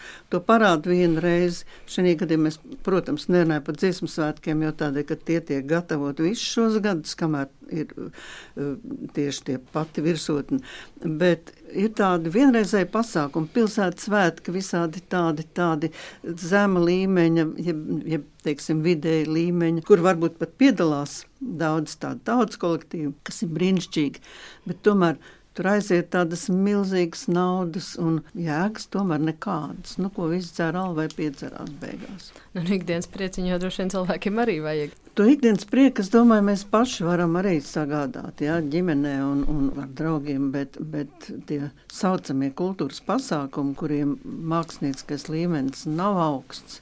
[0.47, 1.65] parāda vienu reizi.
[1.91, 6.45] Šī gadījumā mēs, protams, nerunājam par dziesmu svētkiem, jo tādēļ, ka tie tiek gatavot visus
[6.55, 8.11] šos gadus, kamēr ir uh,
[9.15, 10.61] tieši tie pati virsotni.
[11.01, 15.91] Bet ir tādi vienreizēji pasākumi, pilsētas svētki, visādi tādi, tādi
[16.23, 17.83] zema līmeņa, jeb,
[18.15, 24.25] jeb teiksim, vidēji līmeņa, kur varbūt pat piedalās daudz tādu tautas kolektīvu, kas ir brīnišķīgi.
[24.67, 29.97] Bet tomēr Tur aiziet tādas milzīgas naudas un jēgas, tomēr nekādas.
[29.99, 32.29] Nu, ko viss dzēr alā vai piedzerās beigās.
[32.55, 34.95] Nu, ikdienas prieciņu jau droši vien cilvēkiem arī vajag.
[35.19, 39.91] To ikdienas prieku, es domāju, mēs paši varam arī sagādāt, jā, ģimenē un, un ar
[39.99, 46.79] draugiem, bet, bet tie saucamie kultūras pasākumi, kuriem mākslinieckais līmenis nav augsts,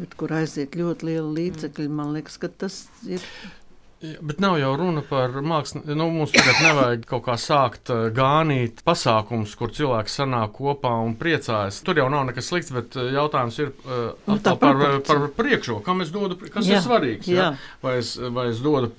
[0.00, 3.20] bet kur aiziet ļoti liela līdzekļi, man liekas, ka tas ir
[4.00, 5.94] bet nav jau runa par mākslinieku.
[5.98, 11.16] Nu, mums tagad nevajag kaut kā sākt uh, gānīt pasākumus, kur cilvēki sanāk kopā un
[11.18, 11.80] priecājas.
[11.82, 15.02] Tur jau nav nekas slikts, bet uh, jautājums ir uh, Nu, tā par, proporcija.
[15.08, 15.82] par priekšroku.
[15.88, 17.26] Kam es dodu, kas Jā, ir svarīgs?
[17.32, 17.40] Ja?
[17.40, 17.48] jā.
[17.82, 18.92] Vai, es, vai es dodu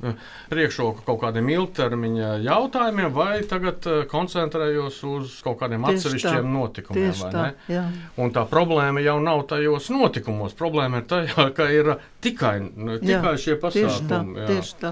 [0.51, 6.09] priekšroku kaut kādiem ilgtermiņa jautājumiem, vai tagad koncentrējos uz kaut kādiem Tieši tā.
[6.09, 7.07] atsevišķiem notikumiem?
[7.07, 7.45] Tieši vai tā.
[7.47, 7.73] ne?
[7.77, 7.85] Jā.
[8.19, 10.55] Un tā problēma jau nav tajos notikumos.
[10.59, 13.63] Problēma ir tajā, ka ir tikai, nu, tikai šie Tieši tā.
[13.63, 14.39] pasākumi.
[14.43, 14.47] jā.
[14.53, 14.88] Tieši tā.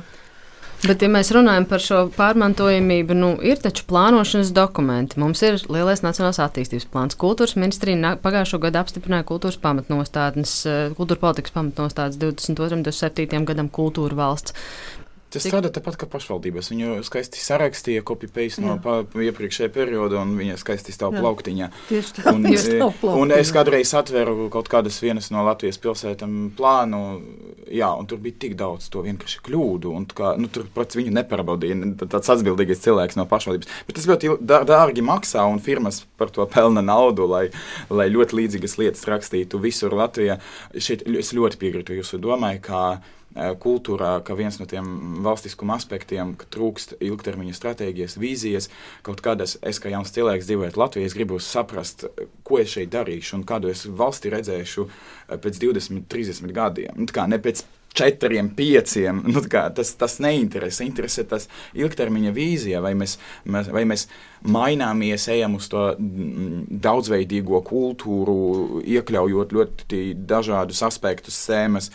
[0.84, 5.18] Bet, ja mēs runājam par šo pārmantojamību, nu, ir taču plānošanas dokumenti.
[5.18, 7.18] Mums ir lielais nacionālās attīstības plāns.
[7.18, 12.78] Kultūras ministrija pagājušo gadu apstiprināja kultūras pamatnostādnes, eh, kultūra politikas pamatnostādnes 22.
[12.78, 13.42] un 27.
[13.50, 14.54] gadam kultūra valsts.
[15.30, 16.70] Tas Cik- strādā tāpat kā pašvaldībās.
[16.72, 21.20] Viņu skaisti sarakstīja, kopija-paste no pa- iepriekšējā perioda, un viņa skaisti stāv Jā.
[21.20, 21.68] plauktiņā.
[21.90, 22.32] Tieši tā.
[22.32, 23.22] Un, Tieši e, tā plauktiņā.
[23.26, 27.02] un es kādreiz atveru kaut kādas vienas no Latvijas pilsētām plānu,
[27.68, 31.12] jā, un tur bija tik daudz to vienkārši kļūdu, un kā, nu, tur, protams, viņu
[31.20, 33.68] neparaudīja n- tāds atbildīgais cilvēks no pašvaldības.
[33.86, 37.50] Bet tas ļoti dārgi maksā, un firmas par to pelna naudu, lai,
[37.90, 40.40] lai ļoti līdzīgas lietas rakstītu visur Latvijā.
[40.80, 43.02] Šeit es ļoti piekrītu jūsu domai, ka
[43.62, 48.70] kultūrā, ka viens no tiem valstiskuma aspektiem, ka trūkst ilgtermiņa stratēģijas, vīzijas,
[49.06, 52.08] kaut kādas, es kā jauns cilvēks dzīvojot Latvijā, es gribu saprast,
[52.48, 56.94] ko es šeit darīšu un kādu es valsti redzēšu eh, pēc 20, 30 gadiem.
[56.98, 57.66] Nu, tā kā ne pēc
[57.98, 59.24] četriem, pieciem.
[59.38, 60.86] Nu, kā, tas, tas neinteresē.
[60.88, 64.08] Interesē tas ilgtermiņa vīzija, vai mēs, mēs, vai mēs
[64.48, 68.38] maināmies, ejam uz to mm, daudzveidīgo kultūru,
[68.86, 71.90] iekļaujot ļoti dažādus aspektus, sēmas,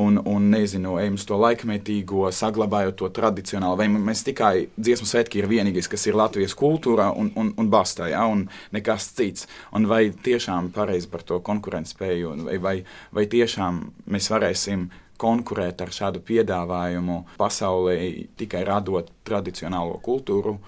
[0.00, 3.78] un, un nezinu, ejam uz to laikmetīgo, saglabājot to tradicionālo.
[3.78, 8.10] Vai mēs tikai dziesmu svētki ir vienīgais, kas ir Latvijas kultūrā un, un, un bastā,
[8.10, 9.48] ja, un nekas cits.
[9.74, 12.76] Un vai tiešām pareizi par to konkurētspēju, vai, vai,
[13.14, 14.88] vai tiešām mēs varēsim
[15.20, 17.98] konkurēt ar šādu piedāvājumu pasaulē,
[18.38, 20.58] tikai radot tradicionālo kultūru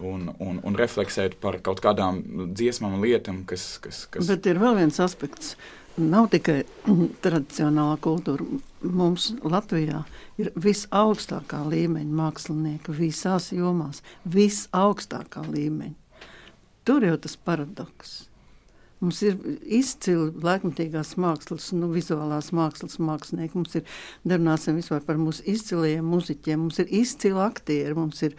[0.00, 2.22] un, un, un refleksēt par kaut kādām
[2.56, 3.76] dziesmām lietām, kas.
[3.82, 4.28] kas, kas...
[4.30, 5.56] Bet ir vēl viens aspekts.
[6.00, 6.62] Nav tikai
[7.24, 8.46] tradicionālā kultūra.
[8.82, 10.02] Mums Latvijā
[10.40, 14.00] ir visaugstākā līmeņa mākslinieki visās jomās.
[14.24, 15.98] Visaugstākā līmeņa.
[16.88, 18.31] Tur jau tas paradoks.
[19.02, 23.56] Mums ir izcili laikmatīgās mākslas, nu, vizuālās mākslas mākslinieki.
[23.58, 23.96] Mums ir,
[24.30, 26.60] runāsim vispār par mūsu izcilajiem muziķiem.
[26.62, 28.36] Mums ir izcili aktieri, mums ir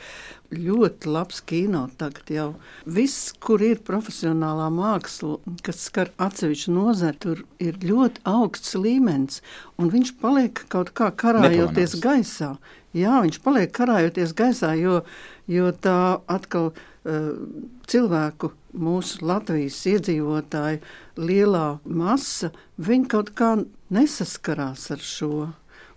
[0.55, 2.47] ļoti labs kino tagad jau.
[2.87, 9.43] Viss, kur ir profesionālā māksla, kas skar atsevišķu nozari, tur ir ļoti augsts līmenis,
[9.75, 12.53] un viņš paliek kaut kā karājoties gaisā.
[12.95, 15.01] Jā, viņš paliek karājoties gaisā, jo,
[15.49, 15.99] jo tā
[16.31, 17.31] atkal uh,
[17.89, 20.81] cilvēku, mūsu Latvijas iedzīvotāju
[21.21, 23.55] lielā masa, viņi kaut kā
[23.93, 25.49] nesaskarās ar šo.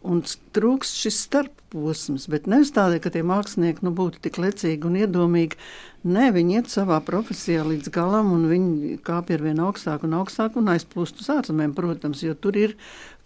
[0.07, 0.21] Un
[0.55, 5.59] trūkst šis starposms, bet nevis tādēļ, ka tie mākslinieki nu, būtu tik lecīgi un iedomīgi.
[6.07, 10.61] Nē, viņi iet savā profesijā līdz galam, un viņi kāpj ar vien augstāk un augstāk
[10.61, 12.77] un aizplūst uz ārzemēm, protams, jo tur ir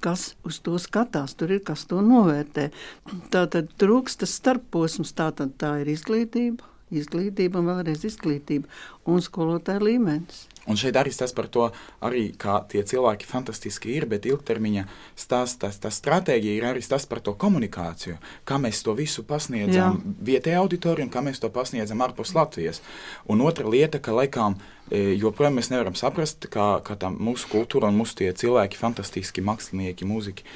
[0.01, 2.71] kas uz to skatās, tur ir kas to novērtē.
[3.35, 8.69] Tā tad trūkst tas starposms, tā tad tā ir izglītība, izglītība un vēlreiz izglītība
[9.11, 10.47] un skolotāja līmenis.
[10.69, 11.71] Un šeit arī tas par to,
[12.05, 14.85] arī, kā tie cilvēki fantastiski ir, bet ilgtermiņa
[15.19, 20.03] stāsts, tas, tas stratēģija ir arī tas par to komunikāciju, kā mēs to visu pasniedzam
[20.21, 22.83] vietējai auditorijai un kā mēs to pasniedzam ārpus Latvijas.
[23.27, 24.59] Un otra lieta, ka laikam
[24.91, 30.47] joprojām mēs nevaram saprast, kā, kā tā mūsu kultūra un mūsu cilvēki, fantastiski mākslinieki, mūziķi,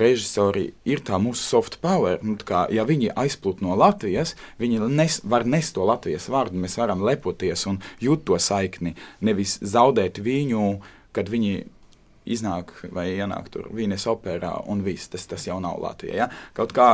[0.00, 2.20] režisori, ir tā mūsu soft power.
[2.22, 6.76] Nu, kā, ja viņi aizplūt no Latvijas, viņi nes, var nest to Latvijas vārdu, mēs
[6.80, 10.68] varam lepoties un jūt to saikni, nevis zaudēt viņu,
[11.16, 11.64] kad viņi
[12.28, 16.16] iznāk vai ienāk tur Vīnes operā, un viss tas, tas jau nav Latvijā.
[16.24, 16.28] Ja?
[16.56, 16.88] Kaut kā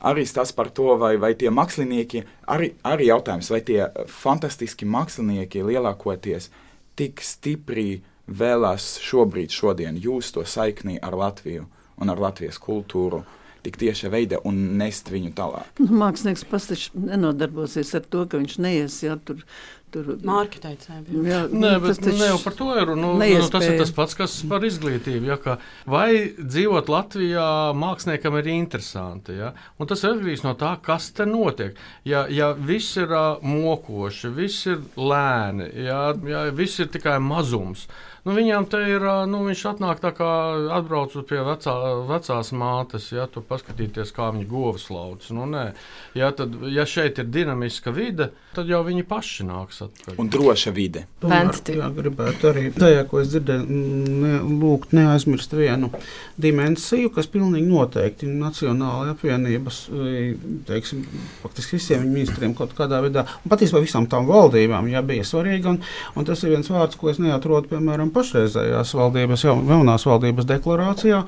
[0.00, 5.64] arī tas par to, vai, vai tie mākslinieki, arī, arī jautājums, vai tie fantastiski mākslinieki
[5.66, 6.50] lielākoties
[6.98, 11.66] tik stipri vēlās šobrīd, šodien jūs to saikni ar Latviju
[11.98, 13.24] un ar Latvijas kultūru.
[13.58, 15.80] Tik tieši veida un nest viņu tālāk.
[15.82, 19.00] Nu, Mākslinieks pats nenodarbosies ar to, ka viņš neies.
[19.02, 19.42] Jā, tur,
[19.94, 21.22] tur, Mārķa teica, jā.
[21.26, 22.92] jā, Nē, nu, bet tas ne par to ir.
[22.98, 25.30] Nu, nu, tas ir tas pats, kas par izglītību.
[25.30, 27.48] Ja, ka vai dzīvot Latvijā
[27.78, 29.38] māksliniekam ir interesanti?
[29.38, 29.52] Ja?
[29.78, 31.78] Un tas atkarīgs no tā, kas te notiek.
[32.08, 37.88] Ja, ja viss ir uh, mokoši, viss ir lēni, ja, ja viss ir tikai mazums.
[38.26, 40.30] Nu, viņam te ir, nu, viņš atnāk tā kā
[40.78, 41.74] atbraucot pie vecā,
[42.08, 45.28] vecās mātes, ja tur paskatīties, kā viņa govs lauc.
[45.34, 45.70] Nu, nē.
[46.18, 49.82] ja, tad, ja šeit ir dinamiska vide, tad jau viņi paši nāks.
[49.86, 50.18] atpakaļ.
[50.18, 51.04] Un droša vide.
[51.22, 51.76] Venti.
[51.78, 53.78] Jā, gribētu arī tajā, ko es dzirdēju,
[54.24, 55.90] ne, lūgt neaizmirst vienu
[56.40, 60.34] dimensiju, kas pilnīgi noteikti Nacionālajā apvienības, eh,
[60.68, 61.04] teiksim,
[61.42, 65.80] faktiski visiem ministriem kaut kādā veidā, un patiesībā visām tām valdībām, jā, bija svarīga, un,
[66.16, 71.22] un tas ir viens vārds, ko es neatrodu, piemēram, pašreizējās valdības, jaunās valdības deklarācijā,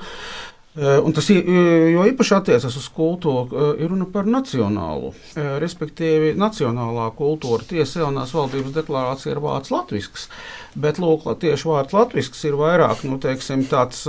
[0.79, 5.11] un tas jo īpaši attiecas uz kultūru, eh, ir runa par nacionālu.
[5.35, 10.29] Eh, respektīvi, nacionālā kultūra tiesa jaunās valdības deklarācija ir vārds latvisks.
[10.75, 14.07] Bet lūk, tieši vārds latvisks ir vairāk, nu, teiksim, tāds,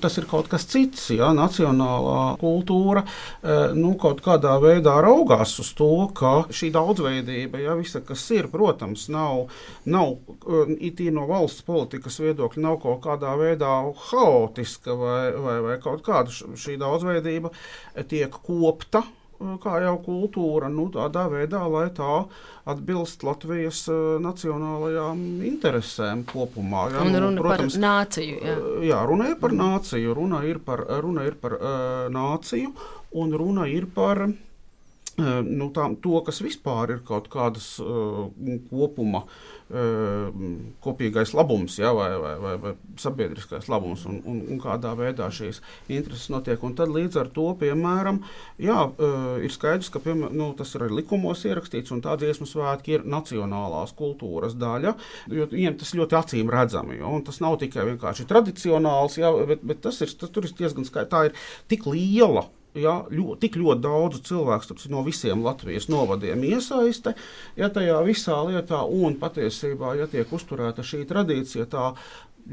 [0.00, 1.08] tas ir kaut kas cits.
[1.16, 1.32] Ja?
[1.32, 3.06] Nacionālā kultūra
[3.72, 9.08] nu, kaut kādā veidā raugās uz to, ka šī daudzveidība, ja visa, kas ir, protams,
[9.08, 9.48] nav,
[9.86, 10.18] nav
[10.76, 13.72] it no valsts politikas viedokļa, nav kaut kādā veidā
[14.10, 17.52] haotiska vai, vai, vai kaut kāda šī daudzveidība
[18.08, 19.04] tiek kopta
[19.62, 22.24] kā jau kultūra, nu, tādā veidā, lai tā
[22.68, 26.88] atbilst Latvijas uh, nacionālajām interesēm kopumā.
[26.92, 28.40] Jā, un nu, runa protams, par nāciju.
[28.42, 28.58] Jā.
[28.90, 31.70] jā, runa ir par nāciju, runa ir par, runa ir par uh,
[32.14, 32.74] nāciju
[33.22, 34.26] un runa ir par.
[34.26, 34.44] Uh,
[35.18, 38.28] nu, tā, to, kas vispār ir kaut kādas uh,
[38.70, 39.48] kopuma uh,
[40.84, 45.60] kopīgais labums ja, vai, vai, vai, vai sabiedriskais labums un, un, un kādā veidā šīs
[45.90, 46.62] intereses notiek.
[46.64, 48.22] Un tad līdz ar to, piemēram,
[48.62, 48.78] jā,
[49.44, 53.06] ir skaidrs, ka piemēram, nu, tas ir arī likumos ierakstīts, un tā dziesmu svētki ir
[53.08, 54.94] nacionālās kultūras daļa,
[55.34, 57.00] jo viņiem tas ļoti acīm redzami.
[57.02, 61.12] Jo, tas nav tikai vienkārši tradicionāls, jā, bet, bet tas ir, tas, ir diezgan skaidrs.
[61.12, 61.36] Tā ir
[61.70, 62.48] tik liela
[62.82, 67.14] ja, ļoti, tik ļoti daudzu cilvēku no visiem Latvijas novadiem iesaiste
[67.58, 71.92] ja, tajā visā lietā, un patiesībā, ja tiek uzturēta šī tradīcija, tā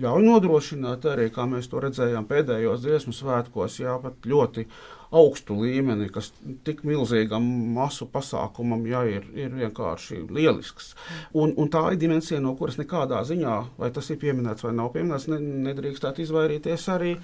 [0.02, 4.68] ļauj nodrošināt arī, kā mēs to redzējām pēdējos dziesmu svētkos, jā, pat ļoti
[5.12, 6.32] augstu līmeni, kas
[6.68, 10.94] tik milzīgam masu pasākumam jā, ir, ir vienkārši lielisks.
[11.34, 14.94] Un, un tā ir dimensija, no kuras nekādā ziņā, vai tas ir pieminēts vai nav
[14.96, 17.16] pieminēts, ne, nedrīkstētu izvairīties arī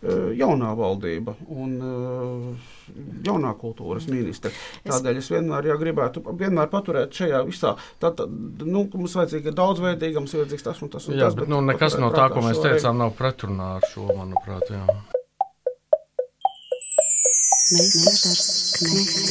[0.00, 2.68] Eh, jaunā valdība un uh,
[3.26, 4.48] jaunā kultūras ministra.
[4.86, 7.74] Tādēļ es vienmēr ja gribētu vienmēr paturēt šajā visā.
[8.00, 11.10] Tad, tad nu, mums vajadzīga daudzveidīga, mums vajadzīgs tas un tas.
[11.10, 13.88] Un jā, tas bet, bet nu, nekas no tā, ko mēs teicām, nav pretrunā ar
[13.92, 14.72] šo, manuprāt.
[14.72, 14.86] Jā.
[17.72, 19.30] Meistars Knechts.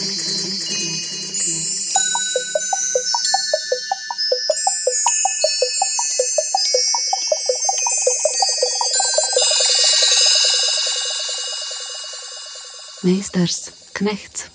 [13.03, 14.47] Meistars Knehts.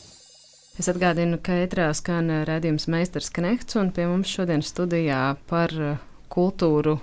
[0.80, 5.76] Es atgādinu, ka ētrā skan redzējums Meistars Knehts, un pie mums šodien studijā par
[6.32, 7.02] kultūru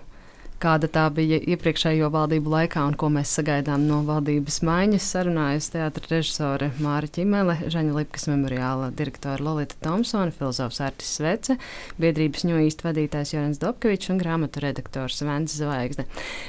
[0.61, 6.11] kāda tā bija iepriekšējo valdību laikā un ko mēs sagaidām no valdības maiņas, sarunājas teātris
[6.11, 11.57] režisore Māra Čimele, Žaņa Lipkas memoriāla direktore Lolita Thompsona, filozofs Artis Svece,
[12.01, 16.05] biedrības ņūīst vadītājs Jorens Dobkevičs un grāmatu redaktors Vents Zvaigzne.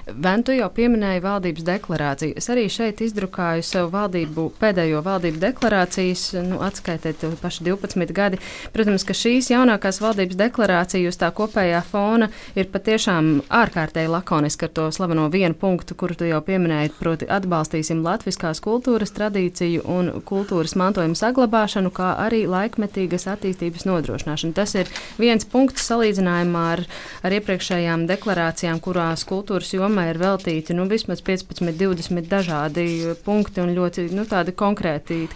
[0.06, 2.36] Ventu jau pieminēja valdības deklarāciju.
[2.36, 8.40] Es arī šeit izdrukāju sev valdību, pēdējo valdību deklarācijas, nu, atskaitēt paši 12 gadi.
[8.74, 14.70] Protams, ka šīs jaunākās valdības deklarācijas tā kopējā fona ir patiešām ārkārtēji pretēji lakoniski ar
[14.70, 20.74] to slaveno vienu punktu, kuru tu jau pieminēji, proti atbalstīsim latviskās kultūras tradīciju un kultūras
[20.74, 24.54] mantojuma saglabāšanu, kā arī laikmetīgas attīstības nodrošināšanu.
[24.54, 26.84] Tas ir viens punkts salīdzinājumā ar,
[27.22, 33.74] ar iepriekšējām deklarācijām, kurās kultūras jomā ir veltīti nu, vismaz 15, 20 dažādi punkti un
[33.76, 35.28] ļoti nu, konkrēti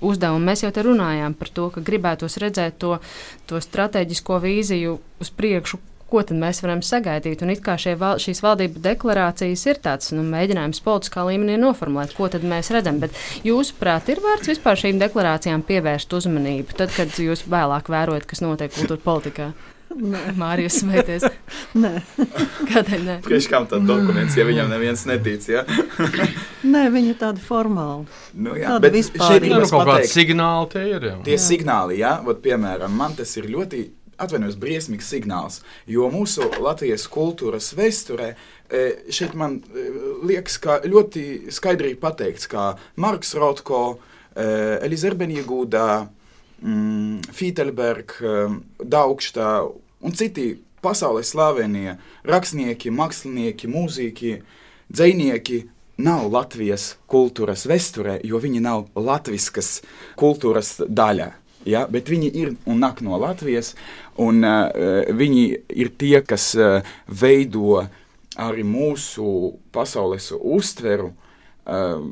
[0.00, 0.46] uzdevumi.
[0.48, 2.98] Mēs jau te runājām par to, ka gribētos redzēt to,
[3.50, 7.42] to strateģisko vīziju uz priekšu, ko tad mēs varam sagaidīt.
[7.44, 12.30] Un it kā val, šīs valdību deklarācijas ir tāds nu, mēģinājums politiskā līmenī noformulēt, ko
[12.32, 13.00] tad mēs redzam.
[13.02, 13.16] Bet
[13.46, 18.72] jūsuprāt, ir vērts vispār šīm deklarācijām pievērst uzmanību, tad, kad jūs vēlāk vērojat, kas notiek
[18.74, 19.52] kultūra politikā?
[20.38, 21.24] Mārijas smēties.
[21.82, 21.92] Nē,
[22.68, 23.16] kādēļ ne?
[23.24, 25.46] Priekš kam tāds dokuments, ja viņam neviens netic?
[25.48, 25.64] Ja?
[26.74, 28.04] Nē, viņi ir tādi formāli.
[28.36, 30.70] Nu, jā, tādi bet šeit ir kaut kādi signāli.
[30.74, 31.08] Tie ir.
[31.10, 31.14] Jā.
[31.26, 31.44] Tie jā.
[31.48, 33.82] signāli, jā, Vat, piemēram, man tas ir ļoti
[34.18, 35.60] atvainojos, briesmīgs signāls.
[35.86, 39.86] Jo mūsu Latvijas kultūras vēsturē e, šeit man e,
[40.28, 43.82] liekas, ka ļoti skaidri pateikts, ka Marks Rotko,
[44.34, 44.46] e,
[44.86, 45.86] Eliza Erbenjegūda,
[46.62, 48.18] mm, Fītelberg,
[48.82, 49.50] Daugštā
[50.02, 50.50] un citi
[50.82, 54.36] pasaules slavenie rakstnieki, mākslinieki, mūziķi,
[54.94, 55.64] dzinieki
[56.02, 59.80] nav Latvijas kultūras vēsturē, jo viņi nav latviskas
[60.18, 61.32] kultūras daļa
[61.68, 63.74] ja, bet viņi ir un nāk no Latvijas,
[64.20, 64.68] un uh,
[65.14, 65.44] viņi
[65.76, 67.84] ir tie, kas uh, veido
[68.38, 71.12] arī mūsu pasaules uztveru.
[71.68, 72.02] Uh,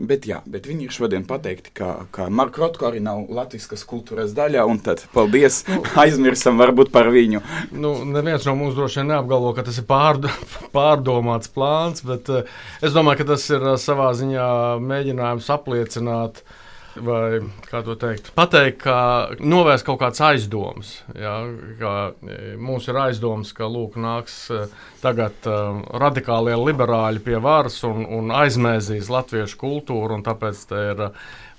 [0.00, 4.30] Bet, jā, bet viņi ir šodien pateikti, ka, ka Marka Rotko arī nav latviešu kultūras
[4.32, 5.58] daļa, un tad paldies,
[6.00, 7.42] aizmirsam varbūt par viņu.
[7.74, 10.30] Nu, neviens no mums droši vien neapgalvo, ka tas ir pārdo,
[10.76, 14.46] pārdomāts plāns, bet es domāju, ka tas ir savā ziņā
[14.86, 16.56] mēģinājums apliecināt uh,
[16.96, 18.96] vai kā to teikt, pateikt, ka
[19.40, 20.94] novērst kaut kādas aizdomas.
[21.14, 21.36] Ja,
[21.80, 21.92] ka
[22.26, 24.64] e, mums ir aizdomas, ka lūk, nāks e,
[25.00, 31.06] tagad uh, radikālie liberāļi pie varas un, un aizmēzīs latviešu kultūru, un tāpēc ir.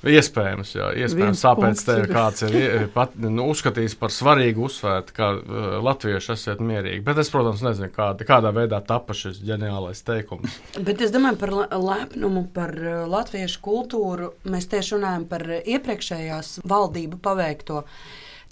[0.02, 5.76] Iespējams, jā, iespējams tāpēc te kāds ir pat, nu, uzskatījis par svarīgu uzsvērt, ka uh,
[5.86, 7.04] latvieši esat mierīgi.
[7.06, 10.58] Bet es, protams, nezinu, kāda, kādā veidā tapa šis ģeniālais teikums.
[10.88, 14.32] Bet es domāju par lepnumu, par uh, latviešu kultūru.
[14.50, 17.86] Mēs tieši runājam par iepriekšējās valdību paveikto.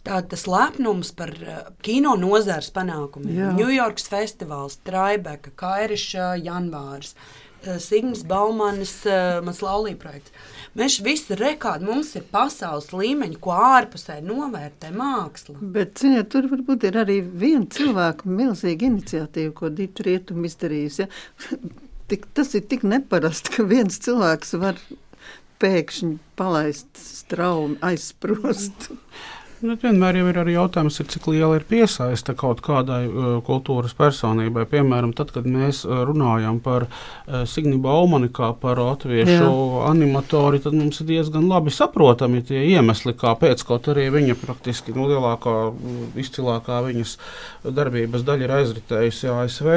[0.06, 1.34] Tā, tas lepnums par
[1.84, 3.58] kino nozares panākumiem.
[3.58, 7.18] Ņujorkas festivāls, Traibeka, Kairiša, Janvārs,
[7.84, 9.02] Signis Baumanis,
[9.44, 10.32] mans laulība projekts.
[10.78, 15.58] Mēs visi rekādi, mums ir pasaules līmeņi, ko ārpusē novērtē māksla.
[15.76, 21.06] Bet, ziniet, tur varbūt ir arī viena cilvēka milzīga iniciatīva, ko Dita Rietuma izdarījusi.
[21.06, 21.60] Ja?
[22.10, 24.80] Tik, tas ir tik neparasti, ka viens cilvēks var
[25.62, 28.90] pēkšņi palaist straumi, aizsprost.
[28.90, 29.38] Mm.
[29.60, 34.64] Nu, vienmēr ir arī jautājums, ir, cik liela ir piesaiste kaut kādai uh, kultūras personībai.
[34.72, 39.50] Piemēram, tad, kad mēs uh, runājam par uh, Signu Baumani kā par latviešu Jā.
[39.90, 43.66] animatori, tad mums ir diezgan labi saprotami tie iemesli, kāpēc.
[43.68, 45.58] Kaut arī viņa praktiski nu, lielākā,
[46.24, 47.18] izcilākā viņas
[47.68, 49.70] darbības daļa ir aizritējusi ASV.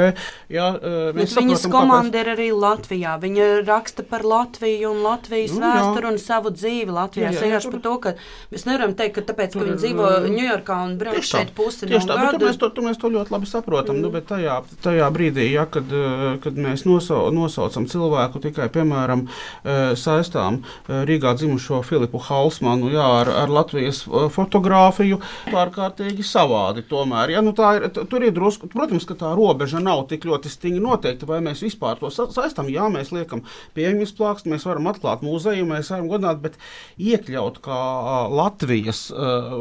[0.53, 2.21] Jā, uh, Bet viņas komanda kāpēc...
[2.23, 3.17] ir arī Latvijā.
[3.25, 7.35] Viņa raksta par Latviju un Latvijas nu, vēsturi un savu dzīvi Latvijā.
[7.35, 8.17] Jā, jā, jā, jā, par to, ka
[8.55, 12.17] mēs nevaram teikt, ka tāpēc, ka viņi dzīvo Ņujorkā un brauc šeit pusi no tā,
[12.19, 12.39] gada.
[12.43, 14.05] Mēs to, to, mēs to ļoti labi saprotam, nu, mm.
[14.07, 19.25] nu, bet tajā, tajā brīdī, ja, kad, eh, kad mēs nosau, nosaucam cilvēku tikai, piemēram,
[19.27, 24.03] eh, saistām eh, Rīgā dzimušo Filipu Halsmanu jā, ar, ar Latvijas
[24.33, 25.19] fotografiju,
[25.51, 27.35] ārkārtīgi savādi tomēr.
[27.35, 31.27] Ja, nu, ir, tur ir drusku, protams, ka tā robeža nav tik ļoti stingri noteikta,
[31.29, 32.71] vai mēs vispār to saistām.
[32.73, 33.43] Jā, mēs liekam
[33.77, 36.59] pieejamies plākstu, mēs varam atklāt muzeju, mēs varam godināt, bet
[37.01, 37.79] iekļaut kā
[38.33, 39.05] Latvijas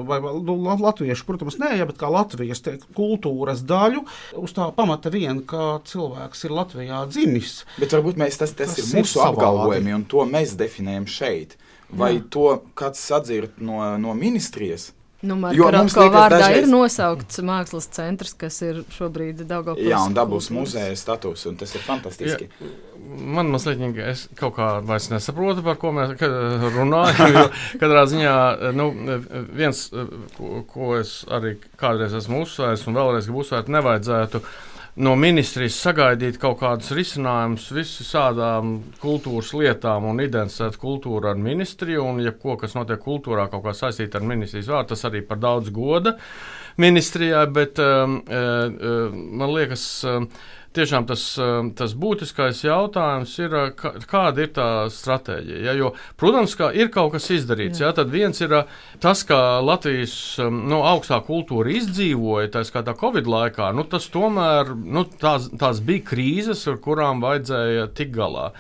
[0.07, 4.05] vai nu, latviešu, protams, nē, ja, bet kā Latvijas te, kultūras daļu,
[4.43, 7.63] uz tā pamata vien, ka cilvēks ir Latvijā dzimis.
[7.79, 11.59] Bet varbūt mēs, tas, tas, tas ir mūsu ir apgalvojumi, un to mēs definējam šeit.
[11.93, 12.25] Vai Jā.
[12.33, 12.49] to
[12.79, 14.93] kāds sadzird no, no ministrijas?
[15.23, 16.65] Nu, jo mums liekas, vārdā dažreiz...
[16.65, 19.87] ir nosaukts mākslas centrs, kas ir šobrīd Daugavpils.
[19.87, 22.49] Jā, un dabūs muzeja status, un tas ir fantastiski.
[22.51, 22.71] Jā.
[23.37, 26.17] Man mazliet, es kaut kā vairs nesaprotu, par ko mēs
[26.75, 27.47] runājam, jo
[27.83, 28.35] katrā ziņā,
[28.75, 28.89] nu,
[29.55, 29.85] viens,
[30.35, 34.61] ko, ko es arī kādreiz esmu uzsvērs un vēlreiz gribu uzsvērt, nevajadzētu uh,
[35.01, 42.05] no ministrijas sagaidīt kaut kādus risinājumus visām kultūras lietām un identificēt kultūru ar ministriju.
[42.05, 45.41] Un, ja ko, kas notiek kultūrā, kaut kā saistīta ar ministrijas vārdu, tas arī par
[45.41, 46.17] daudz goda
[46.81, 49.87] ministrijai, bet um, uh, uh, man liekas.
[50.09, 55.61] Uh, tiešām tas, um, tas būtiskais jautājums ir, uh, kāda ir tā stratēģija.
[55.67, 55.75] Ja?
[55.79, 57.83] Jo, protams, ka ir kaut kas izdarīts.
[57.83, 57.91] Jā.
[57.91, 57.97] Ja?
[57.97, 58.71] Tad viens ir uh,
[59.03, 63.73] tas, ka Latvijas um, nu, augstā kultūra izdzīvoja, tā skaitā Covid laikā.
[63.77, 68.51] Nu, tas tomēr nu, tās, tās bija krīzes, ar kurām vajadzēja tikt galā.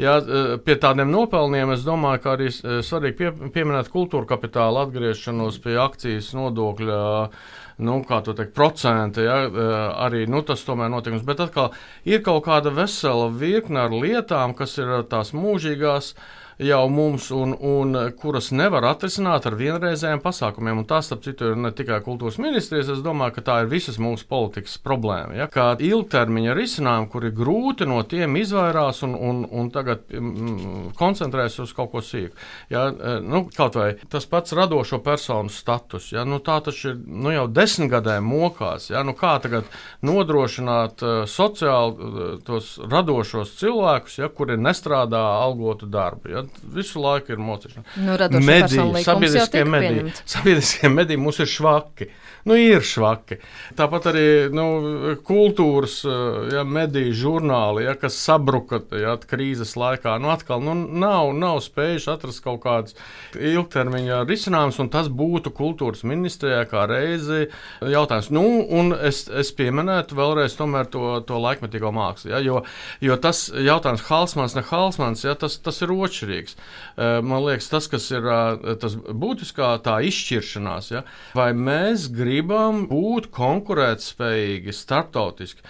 [0.00, 5.60] Jā, uh, pie tādiem nopelniem es domāju, ka arī svarīgi pie, pieminēt kultūra kapitāla atgriešanos
[5.64, 7.02] pie akcijas nodokļa
[7.78, 9.74] nu, teikt, procenti, ja, eh,
[10.06, 11.24] arī nu, tas tomēr notikums.
[11.26, 11.72] Bet atkal
[12.04, 16.14] ir kaut kāda vesela virkne ar lietām, kas ir tās mūžīgās
[16.58, 20.82] jau mums, un, un kuras nevar atrisināt ar vienreizējiem pasākumiem.
[20.82, 23.98] Un tas, starp citu, ir ne tikai kultūras ministrijas, es domāju, ka tā ir visas
[24.02, 25.34] mūsu politikas problēma.
[25.38, 25.48] Ja?
[25.50, 31.74] Kā ilgtermiņa risinājumi, kuri grūti no tiem izvairās un, un, un tagad mm, koncentrējas uz
[31.76, 32.36] kaut ko sīku.
[32.72, 32.86] Ja?
[32.90, 36.26] E, nu, kaut vai tas pats radošo personu status, ja?
[36.28, 38.90] nu, tā taču ir nu, jau desmit gadiem mokās.
[38.92, 39.02] Ja?
[39.06, 39.66] Nu, kā tagad
[40.04, 46.30] nodrošināt uh, sociāli uh, tos radošos cilvēkus, ja, kuri nestrādā algotu darbu?
[46.30, 46.43] Ja?
[46.76, 47.86] Visu laiku ir mocīšana.
[48.04, 52.10] Nu, mediji, sabiedriskie mediji, sabiedriskie mediji mums ir švaki.
[52.44, 53.38] Nu, ir švaki.
[53.76, 54.64] Tāpat arī nu,
[55.24, 56.02] kultūras,
[56.52, 62.10] ja, mediju žurnāli, ja, kas sabruka ja, krīzes laikā, nu, atkal nu, nav, nav spējuši
[62.12, 62.98] atrast kaut kādus
[63.38, 67.46] ilgtermiņa risinājumus, un tas būtu kultūras ministrijā kā reizi
[67.80, 68.28] jautājums.
[68.34, 68.44] Nu,
[68.76, 70.68] un es, es pieminētu vēlreiz to,
[71.24, 72.60] to laikmetīgo mākslu, ja, jo,
[73.00, 76.56] jo tas jautājums Halsmans, ne Halsmans, ja, tas, tas ir otršķirīgi atšķirīgs.
[76.96, 78.26] Man liekas, tas, kas ir
[78.80, 81.02] tas būtiskā tā izšķiršanās, ja?
[81.34, 85.64] vai mēs gribam būt konkurētspējīgi starptautiski.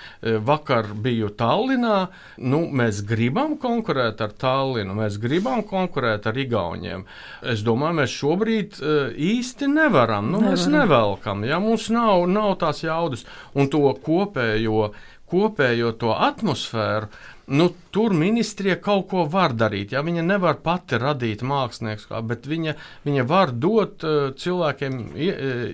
[0.45, 2.09] Vakar biju Tallinā,
[2.39, 7.07] nu, mēs gribam konkurēt ar Tallinu, mēs gribam konkurēt ar Igauniem.
[7.43, 8.79] Es domāju, mēs šobrīd
[9.15, 10.53] īsti nevaram, nu, nevaram.
[10.53, 14.93] mēs nevelkam, ja mums nav, nav tās jaudas un to kopējo
[15.35, 17.09] kopējo to atmosfēru,
[17.47, 19.93] nu, tur ministrija kaut ko var darīt.
[19.93, 20.03] Ja?
[20.05, 22.75] Viņa nevar pati radīt mākslinieks, bet viņa,
[23.05, 25.65] viņa var dot uh, cilvēkiem uh,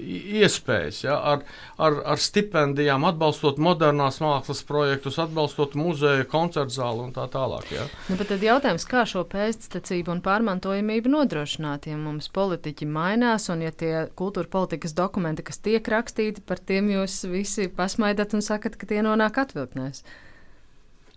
[0.41, 1.17] iespējas ja?
[1.33, 1.45] ar,
[1.79, 7.71] ar, ar stipendijām, atbalstot modernās mākslas projektus, atbalstot muzeju, koncertu zāli un tā tālāk.
[7.75, 7.87] Ja?
[8.11, 13.71] Nu, tad jautājums, kā šo pēctecību un pārmantojamību nodrošināt, ja mums politiķi mainās un ja
[13.71, 18.91] tie kultūra politikas dokumenti, kas tiek rakstīti, par tiem jūs visi pasmaidat un sakat, ka
[18.91, 20.03] tie nonāk atvilknēs.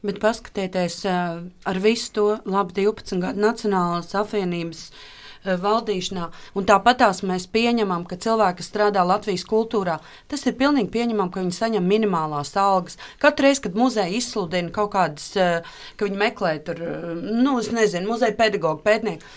[0.03, 4.89] Bet paskatieties, ar visu to labi 12 gadu Nacionālās apvienības
[5.43, 6.25] valdīšanā,
[6.55, 9.97] un tāpatās mēs pieņemam, ka cilvēki, kas strādā Latvijas kultūrā,
[10.31, 12.99] tas ir pilnīgi pieņemam, ka viņi saņem minimālās algas.
[13.19, 16.83] Katru reizi, kad muzeja izsludina kaut kādas, ka viņi meklē tur,
[17.23, 19.33] nu, es nezinu, muzeja pedagogu, pētnieku,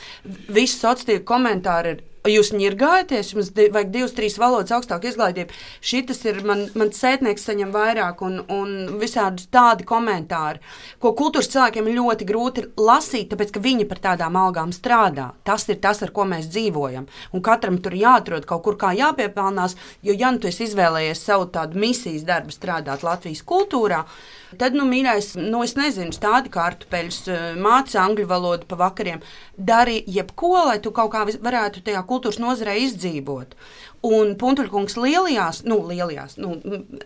[0.50, 5.54] visi sociālie komentāri ir Jūs ņirgājaties, jums vajag divas, trīs valodas augstāku izglītību.
[5.84, 10.62] Šis ir man, man sētnieks saņem vairāk un, un visādi tādi komentāri,
[11.02, 15.30] ko kultūras cilvēkiem ļoti grūti lasīt, tāpēc ka viņi par tādām algām strādā.
[15.46, 17.06] Tas ir tas, ar ko mēs dzīvojam.
[17.32, 21.78] Un katram tur jāatrod kaut kur kā jāpiepelnās, jo ja nu tu izvēlējies savu tādu
[21.78, 24.04] misijas darbu strādāt Latvijas kultūrā,
[24.54, 27.18] Tad, nu, mīļais, nu, es nezinu, stādi kartupeļus,
[27.58, 29.18] māci angļu valodu pa vakariem,
[29.58, 33.54] dari jebko, lai tu kaut kā varētu tajā kultūras nozarē izdzīvot.
[34.06, 36.54] Un Puntuļkungs lielajās, nu, lielajās nu,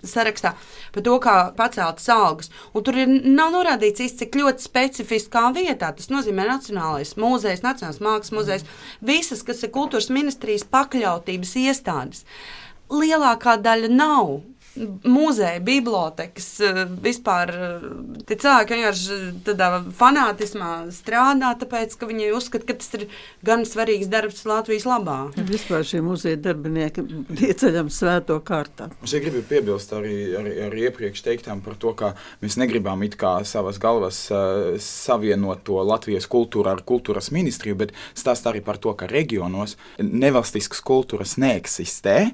[0.06, 0.52] sarakstā
[0.94, 2.50] par to, kā pacelt algas.
[2.74, 5.92] Un tur ir, nav norādīts īsti, cik ļoti specifiskā vietā.
[5.96, 8.66] Tas nozīmē Nacionālais muzejs, Nacionālais mākslas muzejs,
[9.00, 12.24] visas, kas ir kultūras ministrijas pakļautības iestādes.
[12.90, 14.40] Lielākā daļa nav
[15.04, 17.84] muzeja, bibliotekas, eh, vispār eh,
[18.28, 23.06] tie cilvēki vienkārši tādā fanātismā strādā, tāpēc, ka viņi uzskata, ka tas ir
[23.46, 25.18] gan svarīgs darbs Latvijas labā.
[25.50, 27.04] Vispār šie muzeja darbinieki
[27.50, 28.90] ieceļam svēto kārtā.
[29.04, 33.40] Es gribu piebilst arī, arī, arī iepriekš teiktām par to, ka mēs negribam it kā
[33.48, 38.94] savas galvas uh, savienot to Latvijas kultūru ar kultūras ministriju, bet stāst arī par to,
[38.96, 42.30] ka reģionos nevalstiskas kultūras neeksistē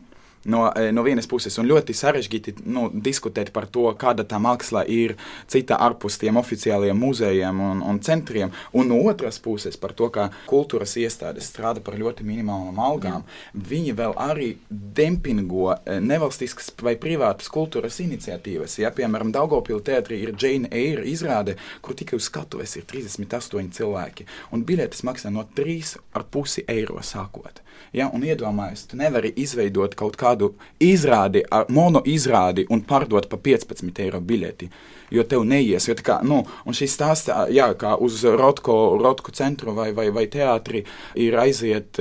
[0.46, 4.84] no, e, no vienas puses, un ļoti sarežģīti nu, diskutēt par to, kāda tā māksla
[4.90, 5.16] ir
[5.50, 10.28] cita ārpus tiem oficiālajiem muzejiem un, un centriem, un no otras puses par to, ka
[10.50, 13.24] kultūras iestādes strādā par ļoti minimālām algām.
[13.26, 13.64] Jā.
[13.72, 18.78] Viņi vēl arī dempingo e, nevalstiskas vai privātas kultūras iniciatīvas.
[18.82, 24.26] Ja, piemēram, Daugopilsē teātrī ir Jane Eyre izrāde, kur tikai uz skatuves ir 38 cilvēki,
[24.52, 27.62] un biļetes maksā no 3,5 eiro sākot.
[27.96, 30.50] Ja, un iedomājieties, tu nevari izveidot kaut kādu
[30.82, 34.68] izrādi, mono izrādi un pārdot par 15 eiro biļeti.
[35.14, 35.86] Jo tev neies.
[35.88, 40.26] Jo kā, nu, un šis stāsts, jā, kā uz Rotko, Rotko centru vai, vai, vai
[40.30, 40.82] teātri,
[41.14, 42.00] ir aiziet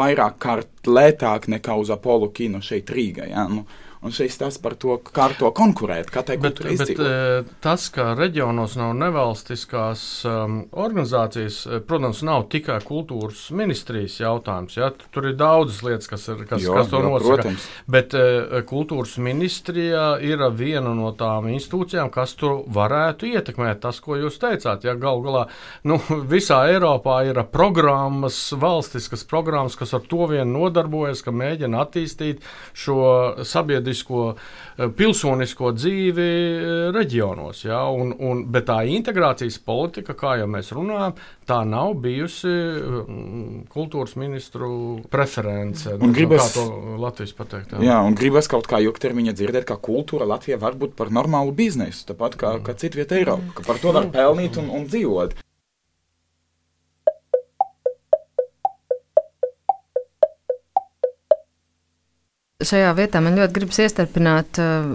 [0.00, 3.28] vairāk kārt lētāk nekā uz Apollo kino šeit Rīgā.
[3.30, 3.46] Ja?
[3.52, 3.66] Nu,
[4.00, 7.08] Un šis tas par to, kā ar to konkurēt, kā tai bet, bet e,
[7.60, 14.78] tas, ka reģionos nav nevalstiskās um, organizācijas, e, protams, nav tikai kultūras ministrijas jautājums.
[14.78, 14.88] Ja?
[15.12, 17.34] Tur ir daudzas lietas, kas, ir, kas, jo, kas to jo, nosaka.
[17.42, 17.66] Protams.
[17.92, 24.16] Bet uh, kultūras ministrijā ir viena no tām institūcijām, kas tur varētu ietekmēt tas, ko
[24.16, 24.88] jūs teicāt.
[24.88, 24.96] Ja?
[24.96, 25.44] Galu galā
[25.84, 26.00] nu,
[26.32, 32.40] visā Eiropā ir programmas, valstiskas programmas, kas ar to vien nodarbojas, ka mēģina attīstīt
[32.72, 33.04] šo
[33.44, 34.34] sabiedrību sabiedrisko,
[34.78, 37.64] eh, pilsonisko dzīvi eh, reģionos.
[37.64, 37.88] Ja?
[37.90, 41.14] Un, un, bet tā integrācijas politika, kā jau mēs runājam,
[41.46, 45.90] tā nav bijusi mm, kultūras ministru preference.
[45.98, 47.76] Un gribas, kā to Latvijas pateikt?
[47.78, 51.52] Jā, jā un gribas kaut kā ilgtermiņā dzirdēt, ka kultūra Latvijā var būt par normālu
[51.52, 55.38] biznesu, tāpat kā, kā citvieta Eiropā, ka par to var pelnīt un, un dzīvot.
[62.60, 64.90] Šajā vietā man ļoti gribas iestarpināt uh,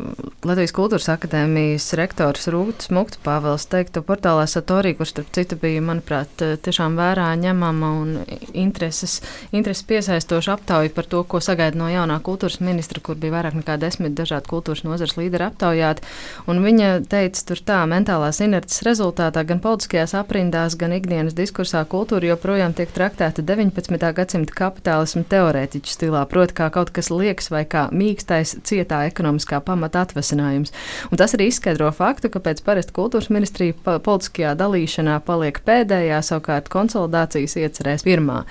[0.45, 6.30] Latvijas Kultūras Akadēmijas rektors Rūtas Mukta Pāvils teikto portālā Satorī, kurš, starp citu, bija, manuprāt,
[6.45, 8.11] uh, tiešām vērā ņemama un
[8.53, 9.16] intereses,
[9.49, 13.80] intereses piesaistoša aptauja par to, ko sagaida no jaunā kultūras ministra, kur bija vairāk nekā
[13.82, 16.05] desmit dažādi kultūras nozares līderi aptaujāti.
[16.45, 22.30] Un viņa teica tur tā, mentālās inerces rezultātā gan politiskajās aprindās, gan ikdienas diskursā kultūra
[22.36, 24.13] joprojām tiek traktēta 19.
[24.22, 30.03] gadsimta kapitālismu teorētiķu stilā, proti kā kaut kas liekas vai kā mīkstais cietā ekonomiskā pamata
[30.06, 30.74] atvesinājums.
[31.10, 36.22] Un tas arī izskaidro faktu, ka pēc parasta kultūras ministrija pa politiskajā dalīšanā paliek pēdējā,
[36.26, 38.43] savukārt konsolidācijas iecerēs pirmā.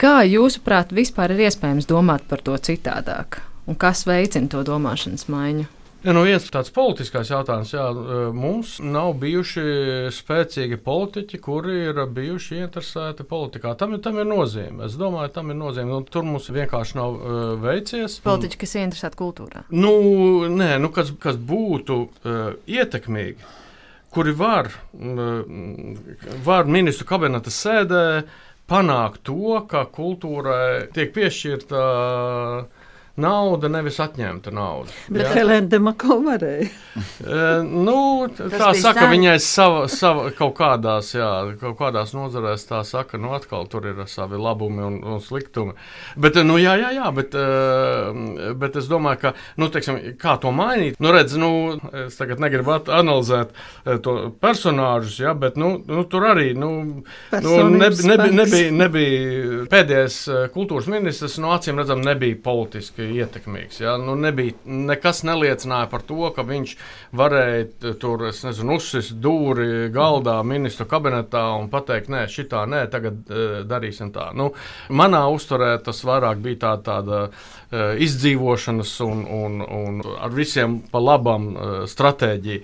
[0.00, 3.40] Kā jūsuprāt, vispār ir iespējams domāt par to citādāk?
[3.70, 5.70] Un kas veicina to domāšanas maiņu?
[6.04, 7.84] Ja, nu viens tāds politiskais jautājums, jā,
[8.36, 9.62] mums nav bijuši
[10.12, 13.72] spēcīgi politiķi, kuri ir bijuši interesēti politikā.
[13.80, 14.84] Tam, tam ir nozīme.
[14.84, 15.96] Es domāju, tam ir nozīme.
[15.96, 18.18] Un tur mums vienkārši nav uh, veicies.
[18.26, 19.64] Politiķi, kas ir interesēti kultūrā.
[19.72, 19.94] Nu,
[20.52, 23.48] nē, nu, kas, kas būtu uh, ietekmīgi,
[24.12, 25.40] kuri var, uh,
[26.44, 28.04] var ministru kabineta sēdē
[28.68, 31.84] panākt to, ka kultūrai tiek piešķirta.
[31.88, 32.82] Uh,
[33.20, 34.90] nauda, nevis atņemta nauda.
[35.12, 36.66] Bet Helēna Demako varēja.
[36.66, 37.96] e, nu,
[38.34, 39.10] tā saka, sen.
[39.12, 41.28] viņai sava, sava, kaut, kādās, jā,
[41.60, 45.76] kaut kādās nozarēs tā saka, nu atkal tur ir savi labumi un, un sliktumi.
[46.18, 47.36] Bet, nu, jā, jā, jā, bet,
[48.58, 51.52] bet es domāju, ka, nu, teiksim, kā to mainīt, nu, redz, nu,
[52.06, 53.54] es tagad negribu analizēt
[54.02, 56.72] to personāžus, jā, bet, nu, nu tur arī, nu,
[57.30, 60.20] nu nebija, nebija, nebija, nebija pēdējais
[60.54, 63.80] kultūras ministrs, no acīm redzam, nebija politiski ļoti ietekmīgs.
[63.80, 63.96] Ja?
[64.00, 66.76] Nu, nebija, nekas neliecināja par to, ka viņš
[67.16, 73.60] varēja tur nezinu, uzsist dūri galdā ministru kabinetā un pateikt, nē, šitā nē, tagad uh,
[73.68, 74.30] darīsim tā.
[74.36, 74.52] Nu,
[74.88, 77.20] manā uzturē tas vairāk bija tā, tāda
[78.04, 82.62] izdzīvošanas un, un, un ar visiem pa labam uh, stratēģija.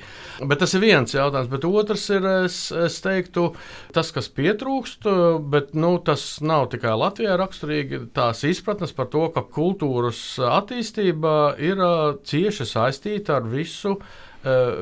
[0.49, 3.51] Bet tas ir viens jautājums, bet otrs ir, es, es teiktu,
[3.97, 5.09] tas, kas pietrūkst,
[5.53, 11.85] bet nu, tas nav tikai Latvijā raksturīgi, tās izpratnes par to, ka kultūras attīstība ir
[12.27, 13.99] cieši saistīta ar visu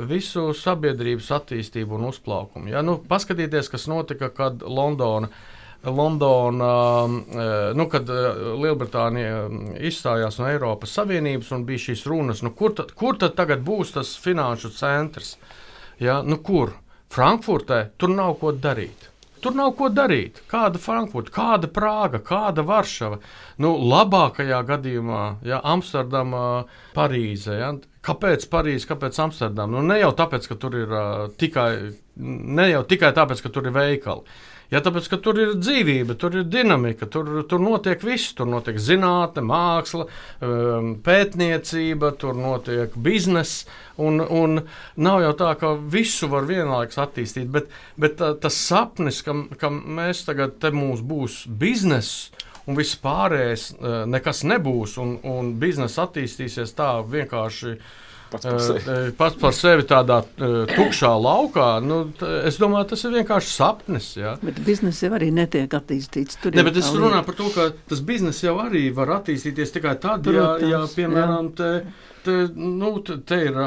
[0.07, 2.70] visu sabiedrības attīstību un uzplaukumu.
[2.70, 2.83] Ja?
[2.87, 5.31] Nu, paskatieties, kas notika, kad Londona.
[5.87, 6.74] Londonā,
[7.79, 9.45] nu, kad Lielbritānija
[9.89, 13.95] izstājās no Eiropas Savienības un bija šīs runas, nu, kur, tad, kur tad tagad būs
[13.95, 15.37] tas finanšu centrs?
[16.03, 16.20] Ja?
[16.26, 16.74] Nu, kur?
[17.14, 19.09] Frankfurtē tur nav ko darīt.
[19.39, 20.41] Tur nav ko darīt.
[20.51, 23.20] Kāda Frankfurta, kāda Prāga, kāda Varšava.
[23.62, 26.64] Nu, labākajā gadījumā, ja Amsterdama,
[26.97, 27.55] Parīze.
[27.61, 27.70] Ja,
[28.05, 29.79] kāpēc Parīze, kāpēc Amsterdama?
[29.79, 31.70] Nu, ne jau tāpēc, ka tur ir uh, tikai,
[32.18, 34.26] ne jau tikai tāpēc, ka tur ir veikali.
[34.69, 38.35] Ja, tāpēc, ka tur ir dzīvība, tur ir dinamika, tur, tur notiek viss.
[38.37, 40.05] Tur notiek zinātnē, māksla,
[40.45, 43.62] um, pētniecība, tur notiek bizness.
[43.97, 44.61] Un, un
[45.01, 50.27] nav jau tā, ka visu var vienlaikus attīstīt, bet, bet tas sapnis, ka, ka mēs
[50.29, 52.29] tagad te mums būs bizness.
[52.69, 57.79] Un viss pārējais uh, nekas nebūs, un, un biznesa attīstīsies tā vienkārši
[58.29, 61.68] Pats par sevi, pats par sevi tādā tukšā laukā.
[61.85, 62.01] Nu,
[62.45, 64.09] es domāju, tas ir vienkārši sapnis.
[64.18, 64.35] Ja.
[64.43, 66.41] Bet biznesa jau arī netiek attīstīts.
[66.43, 69.95] Tur ne, bet es runāju par to, ka tas bizness jau arī var attīstīties tikai
[70.03, 71.70] tad, Protams, ja, ja piemēram, te,
[72.26, 73.62] te, nu, te ir.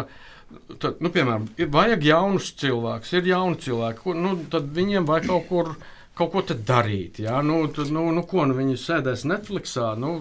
[0.51, 5.45] Tad, nu, piemēram, ir vajag jaunus cilvēkus, ir jauni cilvēki, nu, tad viņiem vajag kaut
[5.47, 5.69] kur
[6.21, 7.21] kaut ko darīt.
[7.23, 9.91] Jā, nu, tu, nu, nu, ko nu viņi sēdēs Netflixā.
[9.99, 10.13] Nu,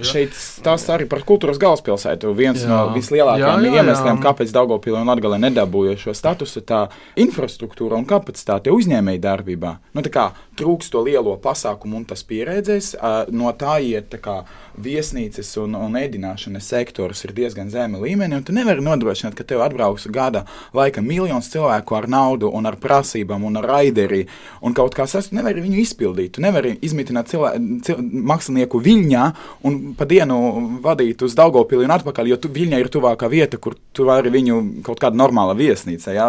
[0.00, 0.06] jā.
[0.12, 2.32] Šeit tas arī par kultūras galvaspilsētu.
[2.38, 2.70] Viens jā.
[2.70, 4.22] no vislielākajiem jā, jā, iemesliem, jā.
[4.26, 6.84] kāpēc Daugopilī un Latgalē nedabūja šo statusu, tā
[7.20, 9.74] infrastruktūra un kapacitāte uzņēmēji darbībā.
[9.96, 12.94] Nu, kā, trūks to lielo pasākumu un tas pieredzēs.
[13.32, 14.36] No tā iet tā kā,
[14.82, 19.64] viesnīcas un, un ēdināšanas sektors ir diezgan zema līmenī, un tu nevari nodrošināt, ka tev
[19.64, 20.44] atbrauks gada
[20.76, 24.24] laika miljons cilvēku ar naudu un ar prasībām un ar raideri
[24.62, 25.31] un kaut kā sasniegt.
[25.32, 26.34] Tu nevari viņu izpildīt.
[26.36, 27.54] Tu nevari izmitināt cilvē,
[27.86, 29.22] cil, mākslinieku viļņā
[29.64, 30.36] un pa dienu
[30.84, 34.58] vadīt uz Daugopili un atpakaļ, jo tu, viļņa ir tuvākā vieta, kur tu vari viņu
[34.84, 36.28] kaut kādā normālā viesnīcā jā,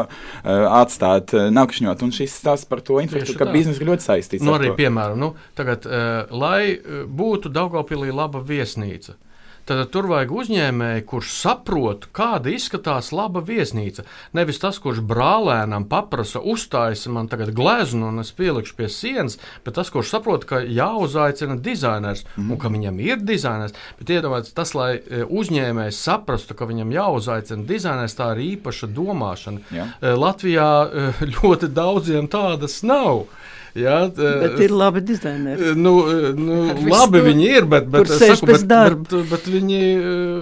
[0.80, 2.08] atstāt, nakšņot.
[2.08, 4.48] Un šis stāsts par to infrastruktūru, ka biznesa ir ļoti saistīts.
[4.48, 4.80] Nu, arī, to.
[4.80, 5.90] piemēram, nu, tagad,
[6.32, 6.80] lai
[7.12, 9.18] būtu Daugopilī laba viesnīca,
[9.64, 14.04] Tad tur vajag uzņēmēju, kurš saprot, kāda izskatās laba viesnīca.
[14.36, 19.78] Nevis tas, kurš brālēnam paprasa, uzstājas man tagad gleznu un es pielikšu pie sienas, bet
[19.80, 22.52] tas, kurš saprot, ka jāuzaicina dizainers mm.
[22.52, 23.78] un ka viņam ir dizainers.
[24.02, 29.64] Bet iedomājieties, tas, lai e, uzņēmējs saprastu, ka viņam jāuzaicina dizainers, tā ir īpaša domāšana.
[29.72, 29.88] Jā.
[30.02, 31.08] E, Latvijā e,
[31.38, 33.30] ļoti daudziem tādas nav.
[33.74, 35.72] Jā, tā, bet ir labi dizaineri.
[35.74, 35.94] Nu,
[36.38, 36.58] nu,
[36.92, 39.80] labi viņi ir, bet, bet, saku, bet, bet, bet viņi,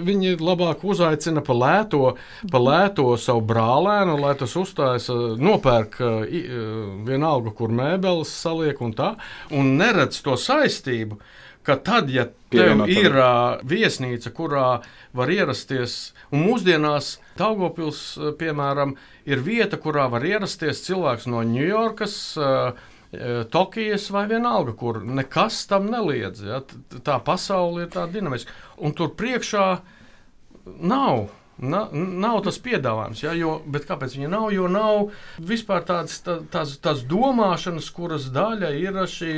[0.04, 2.16] viņi labāk uzaicina pa lēto,
[2.52, 5.08] pa lēto savu brālēnu, lai tas uzstājas,
[5.40, 6.02] nopērk
[7.08, 9.14] vienalga, kur mēbeles saliek un tā,
[9.56, 11.22] un neredz to saistību
[11.64, 14.68] ka tad, ja tev ir uh, viesnīca, kurā
[15.18, 18.02] var ierasties, un mūsdienās Daugopils,
[18.40, 18.96] piemēram,
[19.30, 22.90] ir vieta, kurā var ierasties cilvēks no Ņujorkas, uh,
[23.52, 26.46] Tokijas vai vienalga, kur nekas tam neliedz.
[26.48, 26.62] Ja?
[27.04, 28.56] Tā pasaule ir tā dinamiska.
[28.80, 29.66] Un tur priekšā
[30.80, 31.28] nav
[31.62, 34.48] Na, nav tas piedāvājums, ja, jo, bet kāpēc viņa nav?
[34.50, 35.12] Jo nav
[35.46, 39.34] vispār tādas, tā, tās, tās domāšanas, kuras daļa ir šī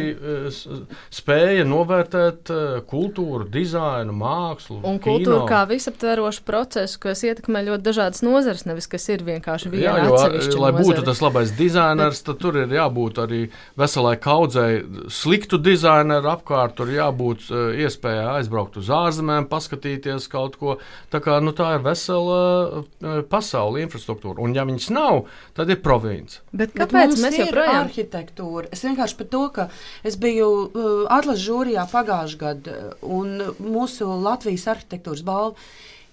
[1.12, 4.78] spēja novērtēt e, kultūru, dizainu, mākslu.
[4.88, 5.50] Un kultūra kino.
[5.50, 10.16] kā visaptverošu procesu, kas ietekmē ļoti dažādas nozares, nevis kas ir vienkārši viena jā, jo,
[10.64, 10.86] Lai nozare.
[10.88, 13.42] būtu tas labais dizainers, tad tur ir jābūt arī
[13.80, 14.80] veselai kaudzei
[15.12, 17.52] sliktu dizaineru apkārt, tur jābūt
[17.84, 20.80] iespējai aizbraukt uz ārzemēm, paskatīties kaut ko.
[21.12, 24.42] Tā kā nu, tā ir vesela vesela uh, pasaule, infrastruktūra.
[24.44, 25.26] Un, ja viņas nav,
[25.58, 26.42] tad ir province.
[26.52, 28.70] Bet kāpēc Bet mēs joprojām arhitektūra?
[28.72, 29.68] Es vienkārši par to, ka
[30.04, 35.58] es biju uh, atlases žūrijā pagājušajā gadā, un mūsu Latvijas arhitektūras balva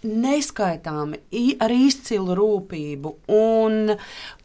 [0.06, 1.18] neskaitāmi
[1.60, 3.92] ar izcilu rūpību un,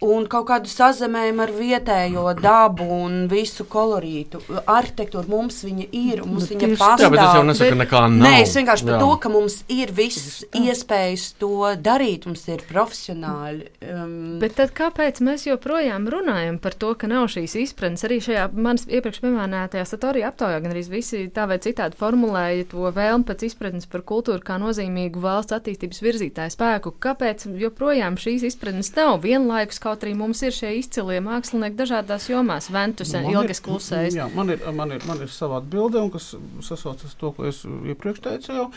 [0.03, 4.41] un kaut kādu sazemējumu ar vietējo dabu un visu kolorītu.
[4.62, 7.06] Arhitektūra mums viņa ir, mums nu, viņa pastāv.
[7.06, 8.26] Jā, bet es jau nesaku, nekā nav.
[8.26, 13.70] Nē, es vienkārši par to, ka mums ir viss iespējas to darīt, mums ir profesionāļi.
[13.95, 18.03] Um, bet tad kāpēc mēs joprojām runājam par to, ka nav šīs izpratnes?
[18.08, 22.91] Arī šajā manas iepriekš pieminētajā satorija aptaujā gan arī visi tā vai citādi formulēja to
[22.95, 26.93] vēlmu pēc izpratnes par kultūru kā nozīmīgu valsts valsts attīstības virzītāju spēku.
[27.02, 32.70] Kāpēc joprojām šīs izpratnes nav vienlaikus, kaut arī mums ir šie izcilie mākslinieki dažādās jomās?
[32.74, 34.16] Ventus, ilgas klusējas.
[34.18, 36.34] Jā, man ir, man ir, man ir sava atbilde, un kas
[36.66, 38.68] sasaucas to, ko es iepriekš teicu jau,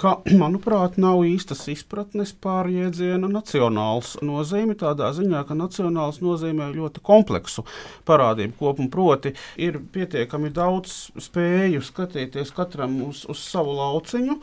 [0.00, 7.02] ka, manuprāt, nav īstas izpratnes pār jēdzienu nacionāls nozīmi, tādā ziņā, ka nacionāls nozīmē ļoti
[7.06, 7.64] kompleksu
[8.08, 8.90] parādību kopumu.
[8.92, 14.36] Proti, ir pietiekami daudz spēju skatīties katram uz, uz savu lauciņu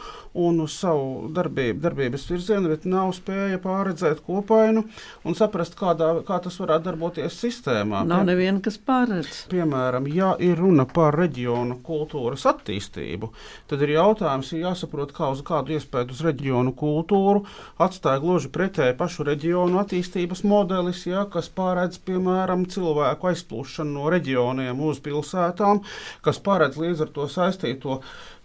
[0.44, 4.86] un uz savu darbību, darbības virzienu, bet nav spēja pārredzēt kopainu
[5.24, 8.04] un saprast, kādā, kā tas varētu darboties sistēmā.
[8.10, 9.44] Nav neviena, kas pārredz.
[9.54, 13.30] Piemēram, ja ir runa par reģionu kultūras attīstību,
[13.70, 17.44] tad ir jautājums, ir jāsaprot, kā uz kādu iespēju uz reģionu kultūru
[17.84, 24.84] atstāja gluži pretēji pašu reģionu attīstības modelis, ja, kas pārēdz, piemēram, cilvēku aizplūšanu no reģioniem
[24.88, 25.84] uz pilsētām,
[26.26, 28.00] kas pārēdz līdz ar to saistīto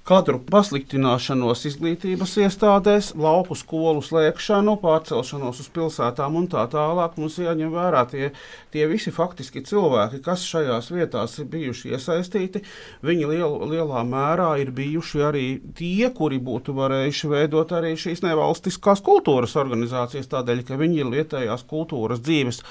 [0.08, 7.18] kadru pasliktināšanos izglītības iestādēs, lauku skolu slēgšanu, pārcelšanos uz pilsētām un tā tālāk.
[7.20, 8.30] Mums jāņem vērā tie,
[8.72, 12.62] tie visi faktiski cilvēki, kas šajās vietās ir bijuši iesaistīti.
[13.04, 15.44] Viņi liel, lielā mērā ir bijuši arī
[15.76, 21.66] tie, kuri būtu varējuši veidot arī šīs nevalstiskās kultūras organizācijas, tādēļ, ka viņi ir vietējās
[21.68, 22.62] kultūras dzīves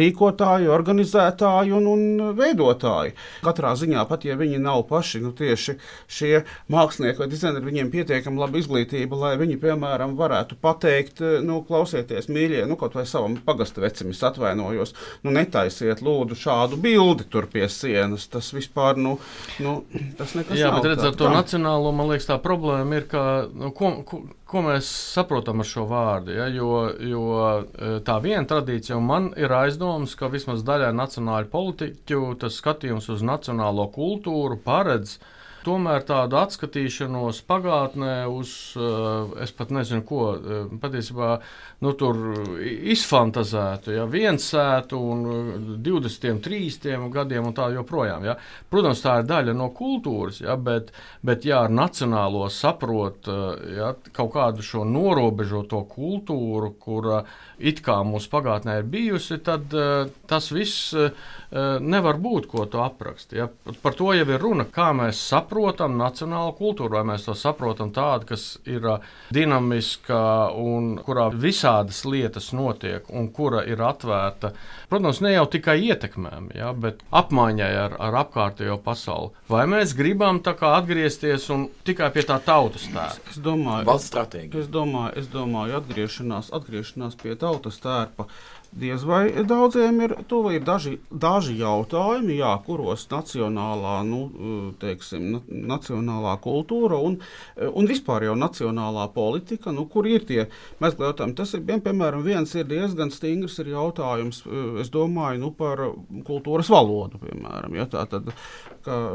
[0.00, 3.12] rīkotāji, organizētāji un, un veidotāji.
[3.44, 5.76] Katrā ziņā, pat ja viņi nav paši nu, tieši
[6.08, 6.34] šie
[6.72, 11.60] mākslinieki, mākslinieki vai dizaineri, viņiem pietiekami laba izglītība, lai viņi, piemēram, varētu pateikt, eh, nu,
[11.66, 17.26] klausieties, mīļie, nu, kaut vai savam pagasta vecim, es atvainojos, nu, netaisiet lūdzu šādu bildi
[17.28, 18.28] tur pie sienas.
[18.30, 19.18] Tas vispār, nu,
[19.62, 19.82] nu
[20.18, 20.80] tas nekas Jā, nav.
[20.80, 23.22] bet redz, ar to nacionālo, man liekas, tā problēma ir, ka,
[23.52, 26.34] nu, ko, ko, ko mēs saprotam ar šo vārdu.
[26.36, 26.48] Ja?
[26.52, 32.26] Jo, jo eh, tā viena tradīcija, un man ir aizdoms, ka vismaz daļai nacionāļu politiķu
[32.40, 35.32] tas skatījums uz nacionālo kultūru paredz uh,
[35.66, 41.30] tomēr tādu atskatīšanos pagātnē uz, eh, es pat nezinu, ko eh, patiesībā
[41.84, 42.20] nu, tur
[42.94, 45.24] izfantazētu, ja viens sētu un
[45.84, 48.26] 20, eh, 30 gadiem un tā joprojām.
[48.28, 48.36] Ja.
[48.70, 50.92] Protams, tā ir daļa no kultūras, ja, bet,
[51.26, 57.24] bet ja ar nacionālo saprot ja, kaut kādu šo norobežoto kultūru, kura
[57.58, 59.72] it kā mūsu pagātnē ir bijusi, tad
[60.28, 60.94] tas viss
[61.80, 63.38] nevar būt, ko tu apraksti.
[63.40, 63.48] Ja.
[63.82, 68.28] Par to jau ir runa, kā mēs saprotam nacionālu kultūru, vai mēs to saprotam tādu,
[68.32, 68.84] kas ir
[69.34, 70.20] dinamiska
[70.60, 74.52] un kurā visādas lietas notiek un kura ir atvērta.
[74.90, 79.32] Protams, ne jau tikai ietekmēm, ja, bet apmaiņai ar, ar apkārtējo pasauli.
[79.50, 81.48] Vai mēs gribam atgriezties
[81.86, 83.32] tikai pie tā tautas tērpa?
[83.32, 84.62] Es domāju, valsts stratēģija.
[84.62, 88.28] Es domāju, es domāju atgriešanās, atgriešanās pie tautas tērpa
[88.76, 90.12] Diez vai daudziem ir,
[90.52, 94.20] ir daži, daži jautājumi, jā, kuros nacionālā, nu,
[94.82, 97.16] teiksim, nacionālā kultūra un,
[97.56, 100.42] un vispār jau nacionālā politika, nu, kur ir tie
[100.82, 101.36] jautājumi.
[101.38, 104.42] Tas ir, piemēram, viens ir diezgan stingrs ir jautājums,
[104.82, 105.86] es domāju, nu, par
[106.28, 107.78] kultūras valodu, piemēram.
[107.80, 108.28] Ja, tā tad,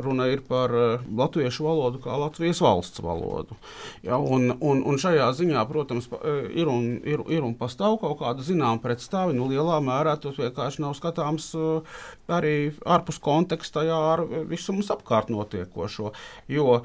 [0.01, 3.55] runa ir par uh, latviešu valodu kā Latvijas valsts valodu.
[4.03, 6.09] Ja, un, un, un šajā ziņā, protams,
[6.49, 9.35] ir un, ir, ir un pastāv kaut kāda zināmā pretstāve.
[9.37, 15.31] Nu, lielā mērā tas vienkārši nav skatāms uh, arī ārpus konteksta ar visu mums apkārt
[15.33, 16.11] notiekošo.
[16.51, 16.83] Jo uh,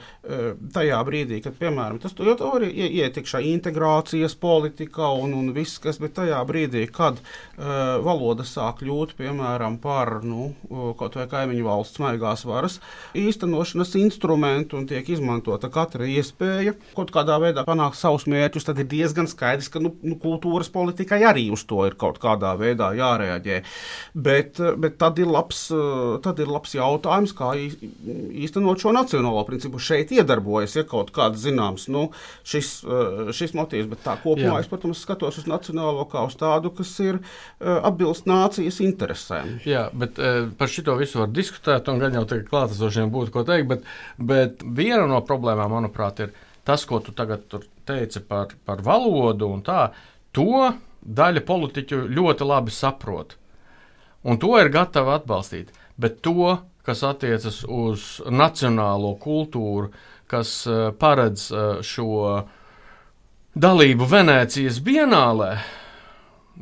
[0.75, 6.17] tajā brīdī, kad, piemēram, tas jau ir ietekšā integrācijas politika un, un viss, kas, bet
[6.19, 10.51] tajā brīdī, kad uh, valoda sāk kļūt, piemēram, par nu,
[10.99, 12.79] kaut vai kaimiņu valsts maigās varas
[13.17, 18.89] īstenošanas instrumentu un tiek izmantota katra iespēja kaut kādā veidā panākt savus mērķus, tad ir
[18.91, 23.59] diezgan skaidrs, ka nu, nu, kultūras politikai arī uz to ir kaut kādā veidā jārēģē.
[24.15, 25.67] Bet, bet tad, ir labs,
[26.25, 29.81] tad ir labs jautājums, kā īstenot šo nacionālo principu.
[29.83, 32.07] Šeit iedarbojas ja kaut kāds zināms nu,
[32.47, 32.71] šis,
[33.37, 34.63] šis motīvs, bet tā kopumā Jā.
[34.65, 37.21] es, protams, skatos uz nacionālo kā uz tādu, kas ir
[37.61, 39.59] atbilst nācijas interesēm.
[39.69, 40.21] Jā, bet
[40.59, 43.87] par šito visu var diskutēt, un gan jau tagad klātesošiem būtu ko teikt, bet,
[44.19, 46.35] bet viena no problēmām, manuprāt, ir
[46.67, 47.47] tas, ko tu tagad
[47.87, 49.91] teici par, par valodu un tā,
[50.37, 50.73] to
[51.07, 53.37] daļa politiķu ļoti labi saprot.
[54.27, 55.71] Un to ir gatavi atbalstīt.
[55.97, 59.93] Bet to, kas attiecas uz nacionālo kultūru,
[60.27, 62.43] kas uh, paredz uh, šo
[63.57, 65.55] dalību Venecijas bienālē,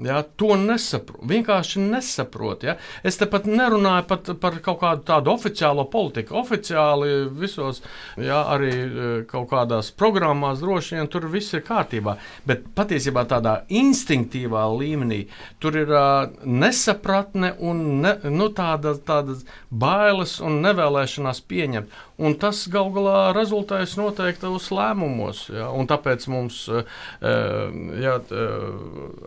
[0.03, 1.23] Ja, to nesaprotu.
[1.31, 2.67] Vienkārši nesaprotu.
[2.67, 2.75] Ja.
[3.07, 6.35] Es te pat nerunāju pat par kaut kādu tādu oficiālo politiku.
[6.41, 7.79] Oficiāli visos,
[8.19, 12.17] ja, arī e, kaut kādās programmās droši vien tur viss ir kārtībā.
[12.49, 15.21] Bet patiesībā tādā instinktīvā līmenī
[15.63, 21.95] tur ir uh, nesapratne un ne, nu, tāda, tādas bailes un nevēlēšanās pieņemt.
[22.19, 25.49] Un tas gal galā rezultēs noteiktos lēmumos.
[25.55, 26.85] Ja, tāpēc mums uh,
[28.01, 28.19] ja,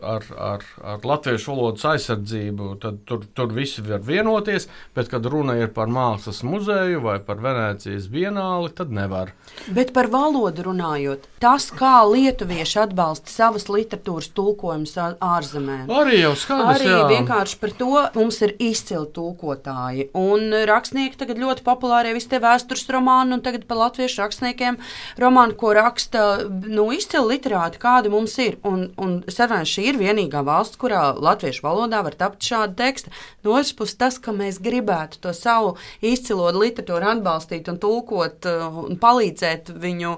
[0.02, 5.56] ar, ar ar, ar latviešu valodas aizsardzību, tur, tur visi var vienoties, bet, kad runa
[5.58, 9.32] ir par mākslas muzeju vai par Venecijas bienāli, tad nevar.
[9.74, 16.72] Bet par valodu runājot, tas, kā lietuvieši atbalsta savas literatūras tulkojumus ārzemēs, arī jau skaidrs.
[16.78, 17.02] Arī jā.
[17.12, 20.08] vienkārši par to mums ir izcili tulkotāji.
[20.18, 24.78] Un rakstnieki tagad ļoti populāri visi tie vēstures romāni, un tagad par latviešu rakstniekiem
[25.20, 28.58] romānu, ko raksta nu, izcili literāti, kādi mums ir.
[28.68, 33.14] Un, un Sarvēns šī ir vienīgā valsts, kurā latviešu valodā var tapt šādi teksti.
[33.44, 38.82] No otras puses, tas, ka mēs gribētu to savu izcilo literatūru atbalstīt un tulkot uh,
[38.86, 40.16] un palīdzēt viņu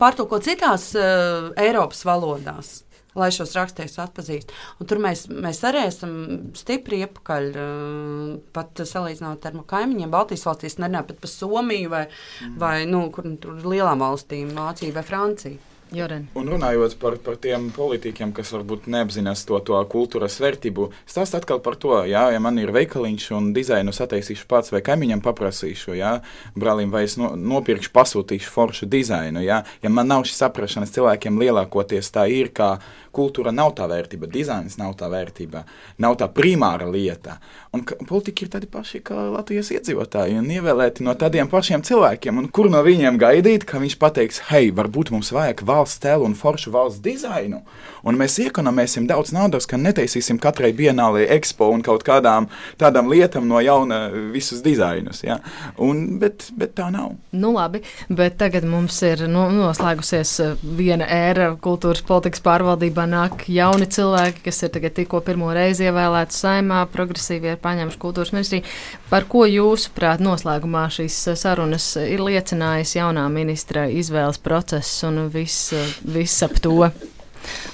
[0.00, 2.85] pārtulkot citās uh, Eiropas valodās
[3.16, 4.52] lai šos rakstus atpazīst.
[4.80, 6.16] Un tur mēs, mēs arī esam
[6.58, 7.48] stipri iepakaļ.
[7.56, 12.58] Uh, pat salīdzinot ar kaimiņiem, Baltijas valstīs, nerunājot pat par Somiju vai, mm.
[12.60, 15.64] vai nu, kur, tur lielām valstīm, Vāciju vai Franciju.
[15.94, 16.24] Joren.
[16.34, 21.60] Un runājot par, par tiem politiķiem, kas varbūt neapzinās to, to kultūras vērtību, stāst atkal
[21.62, 26.16] par to, jā, ja man ir veikaliņš un dizainu sataisīšu pats vai kaimiņam paprasīšu, jā,
[26.58, 31.38] brālim, vai es no, nopirkšu, pasūtīšu foršu dizainu, jā, ja man nav šī saprašanas cilvēkiem
[31.44, 32.80] lielākoties tā ir, kā
[33.16, 35.64] kultūra nav tā vērtība, dizains nav tā vērtība,
[36.02, 37.38] nav tā primāra lieta.
[37.76, 42.44] Un politiķi ir tādi paši kā Latvijas iedzīvotāji un ievēlēti no tādiem pašiem cilvēkiem.
[42.54, 46.72] Kur no viņiem gaidīt, ka viņš pateiks, hei, varbūt mums vajag valsts tēlu un foršu
[46.74, 47.62] valsts dizainu,
[48.06, 52.48] un mēs ekonomēsim daudz naudas, ka netaisīsim katrai bienālē ekspo un kaut kādām
[52.80, 55.22] tādām lietām no jauna visus dizainus.
[55.26, 55.38] Ja?
[55.82, 57.14] Un, bet, bet tā nav.
[57.36, 63.46] Nu labi, bet tagad mums ir no, noslēgusies eh, viena ēra kultūras politikas pārvaldībā nāk
[63.52, 68.66] jauni cilvēki, kas ir tikko pirmo reizi ievēlēti saimā, progresīvi ir paņemši kultūras ministriju.
[69.10, 75.72] Par ko jūsuprāt noslēgumā šīs sarunas ir liecinājis jaunā ministra izvēles process un viss
[76.04, 76.80] vis ap to?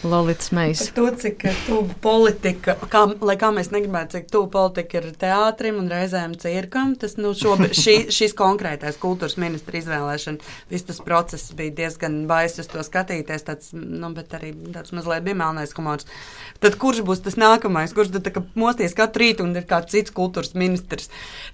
[0.03, 0.49] Lolita.
[0.53, 5.79] Par to, cik tuvu politika, kā, lai kā mēs negribētu, cik tuvu politika ir teātrim
[5.79, 11.53] un reizēm cirkam, tas nu, šobrīd, šī, šīs konkrētais kultūras ministra izvēlēšana, viss tas process
[11.59, 16.09] bija diezgan baiss uz to skatīties, tāds, nu, bet arī tāds mazliet bija melnais humors.
[16.63, 20.57] Tad kurš būs tas nākamais, kurš tad mosties katru rītu un ir kāds cits kultūras
[20.59, 21.11] ministrs?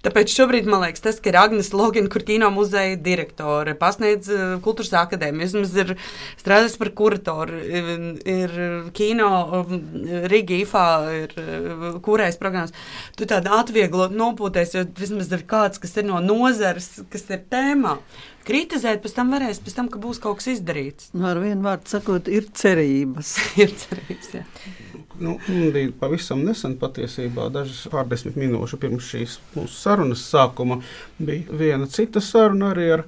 [0.06, 4.56] Tāpēc šobrīd man liekas tas, ka ir Agnes Logina, kur kino muzeja direktore, pasniedz uh,
[4.64, 5.94] kultūras akadēmiju, vismaz ir
[6.40, 7.62] strādājis par kuratoru
[8.28, 8.54] ir
[8.96, 9.30] kino,
[9.60, 9.82] um,
[10.30, 10.86] Rīgā, IFA,
[11.18, 12.74] ir uh, kūrējas programmas.
[13.18, 17.98] Tu tādu atvieglot, nopūties, jo vismaz ir kāds, kas ir no nozares, kas ir tēmā.
[18.48, 21.10] Kritizēt pēc tam varēs, pēc tam, ka būs kaut kas izdarīts.
[21.12, 23.34] Nu, ar vienu vārdu sakot, ir cerības.
[23.62, 24.44] ir cerības, jā.
[25.20, 30.76] Nu, bija pavisam nesen, patiesībā, dažas pārdesmit minūšu pirms šīs mūsu sarunas sākuma,
[31.18, 33.02] bija viena cita saruna arī ar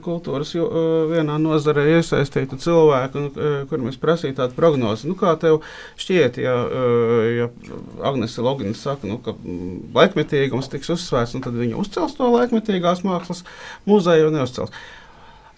[0.00, 0.68] kultūras jo,
[1.10, 3.24] vienā nozarē iesaistītu cilvēku,
[3.68, 5.08] kur mēs prasījām tādu prognozi.
[5.10, 5.58] Nu, kā tev
[6.00, 6.54] šķiet, ja,
[7.36, 7.50] ja
[8.08, 9.36] Agnese Logina saka, nu, ka
[9.96, 13.44] laikmetīgums tiks uzsvērts, nu, tad viņa uzcels to laikmetīgās mākslas
[13.90, 14.72] muzeju un neuzcels.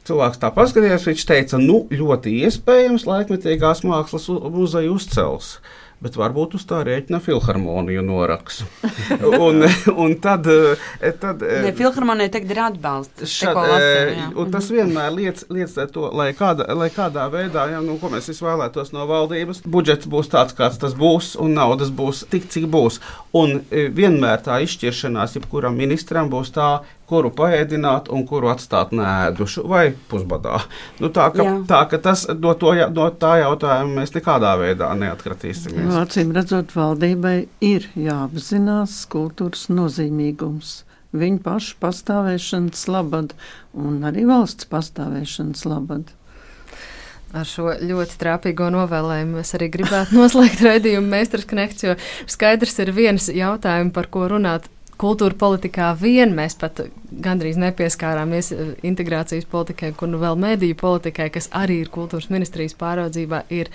[0.02, 5.54] Cilvēks tā paskatījās, viņš teica, nu, ļoti iespējams, laikmetīgās mākslas muzeja uzcels
[6.02, 8.62] bet varbūt uz tā rēķina filharmoniju noraks.
[9.46, 13.26] un, un tad, eh, tad ne, eh, filharmonija tagad ir atbalsts.
[13.30, 14.78] Šad, lasīju, eh, tas mhm.
[14.78, 19.06] vienmēr liec, liec to, lai, kāda, lai kādā veidā, ja, nu, ko mēs vēlētos no
[19.10, 22.98] valdības, budžets būs tāds, kāds tas būs, un naudas būs tik, cik būs.
[23.38, 26.72] Un vienmēr tā izšķiršanās, jebkuram ministram būs tā,
[27.12, 30.62] kuru paēdināt un kuru atstāt nēdušu vai pusbadā.
[31.02, 31.56] Nu, tā, ka, Jā.
[31.68, 35.84] tā ka tas no, to, no tā jautājuma mēs nekādā veidā neatkratīsimies.
[35.90, 40.80] Nu, acīm redzot, valdībai ir jāapzinās kultūras nozīmīgums
[41.12, 43.36] viņu pašu pastāvēšanas labad
[43.76, 46.12] un arī valsts pastāvēšanas labad.
[47.32, 51.96] Ar šo ļoti trāpīgo novēlējumu es arī gribētu noslēgt raidījumu Meistars Knekts, jo
[52.30, 54.68] skaidrs ir viens jautājums, par ko runāt
[55.02, 56.84] kultūra politikā vien mēs pat
[57.24, 62.76] gandrīz nepieskārāmies eh, integrācijas politikai, kur nu vēl mediju politikai, kas arī ir kultūras ministrijas
[62.78, 63.72] pāraudzībā, ir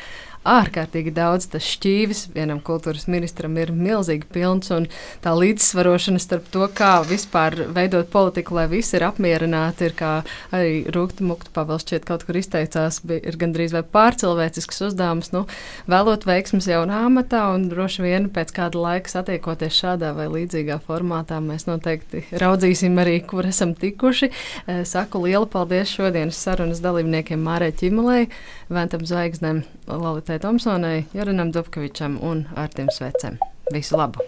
[0.47, 1.47] ārkārtīgi daudz.
[1.51, 4.87] Tas šķīvis vienam kultūras ministram ir milzīgi pilns, un
[5.23, 10.11] tā līdzsvarošana starp to, kā vispār veidot politiku, lai visi ir apmierināti, ir kā
[10.55, 15.45] arī Rūkta Mukta Pavels šķiet kaut kur izteicās, bija, ir gandrīz vai pārcilvēcisks uzdevums, nu,
[15.89, 21.39] vēlot veiksmas jaunā amatā, un droši vien pēc kāda laika satiekoties šādā vai līdzīgā formātā,
[21.43, 24.31] mēs noteikti raudzīsim arī, kur esam tikuši.
[24.31, 28.27] Eh, saku lielu paldies šodienas sarunas dalībniekiem Mārē Čimalei,
[28.67, 33.37] Ventam Zvaigznēm, Lalitai Tomsonai, Jorinam Dubkovičam un Artim Svecem.
[33.71, 34.19] Visu labu!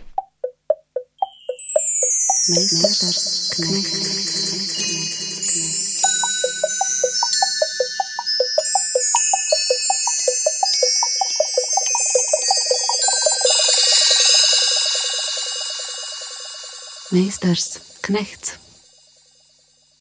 [17.12, 18.69] Meistars Knechts.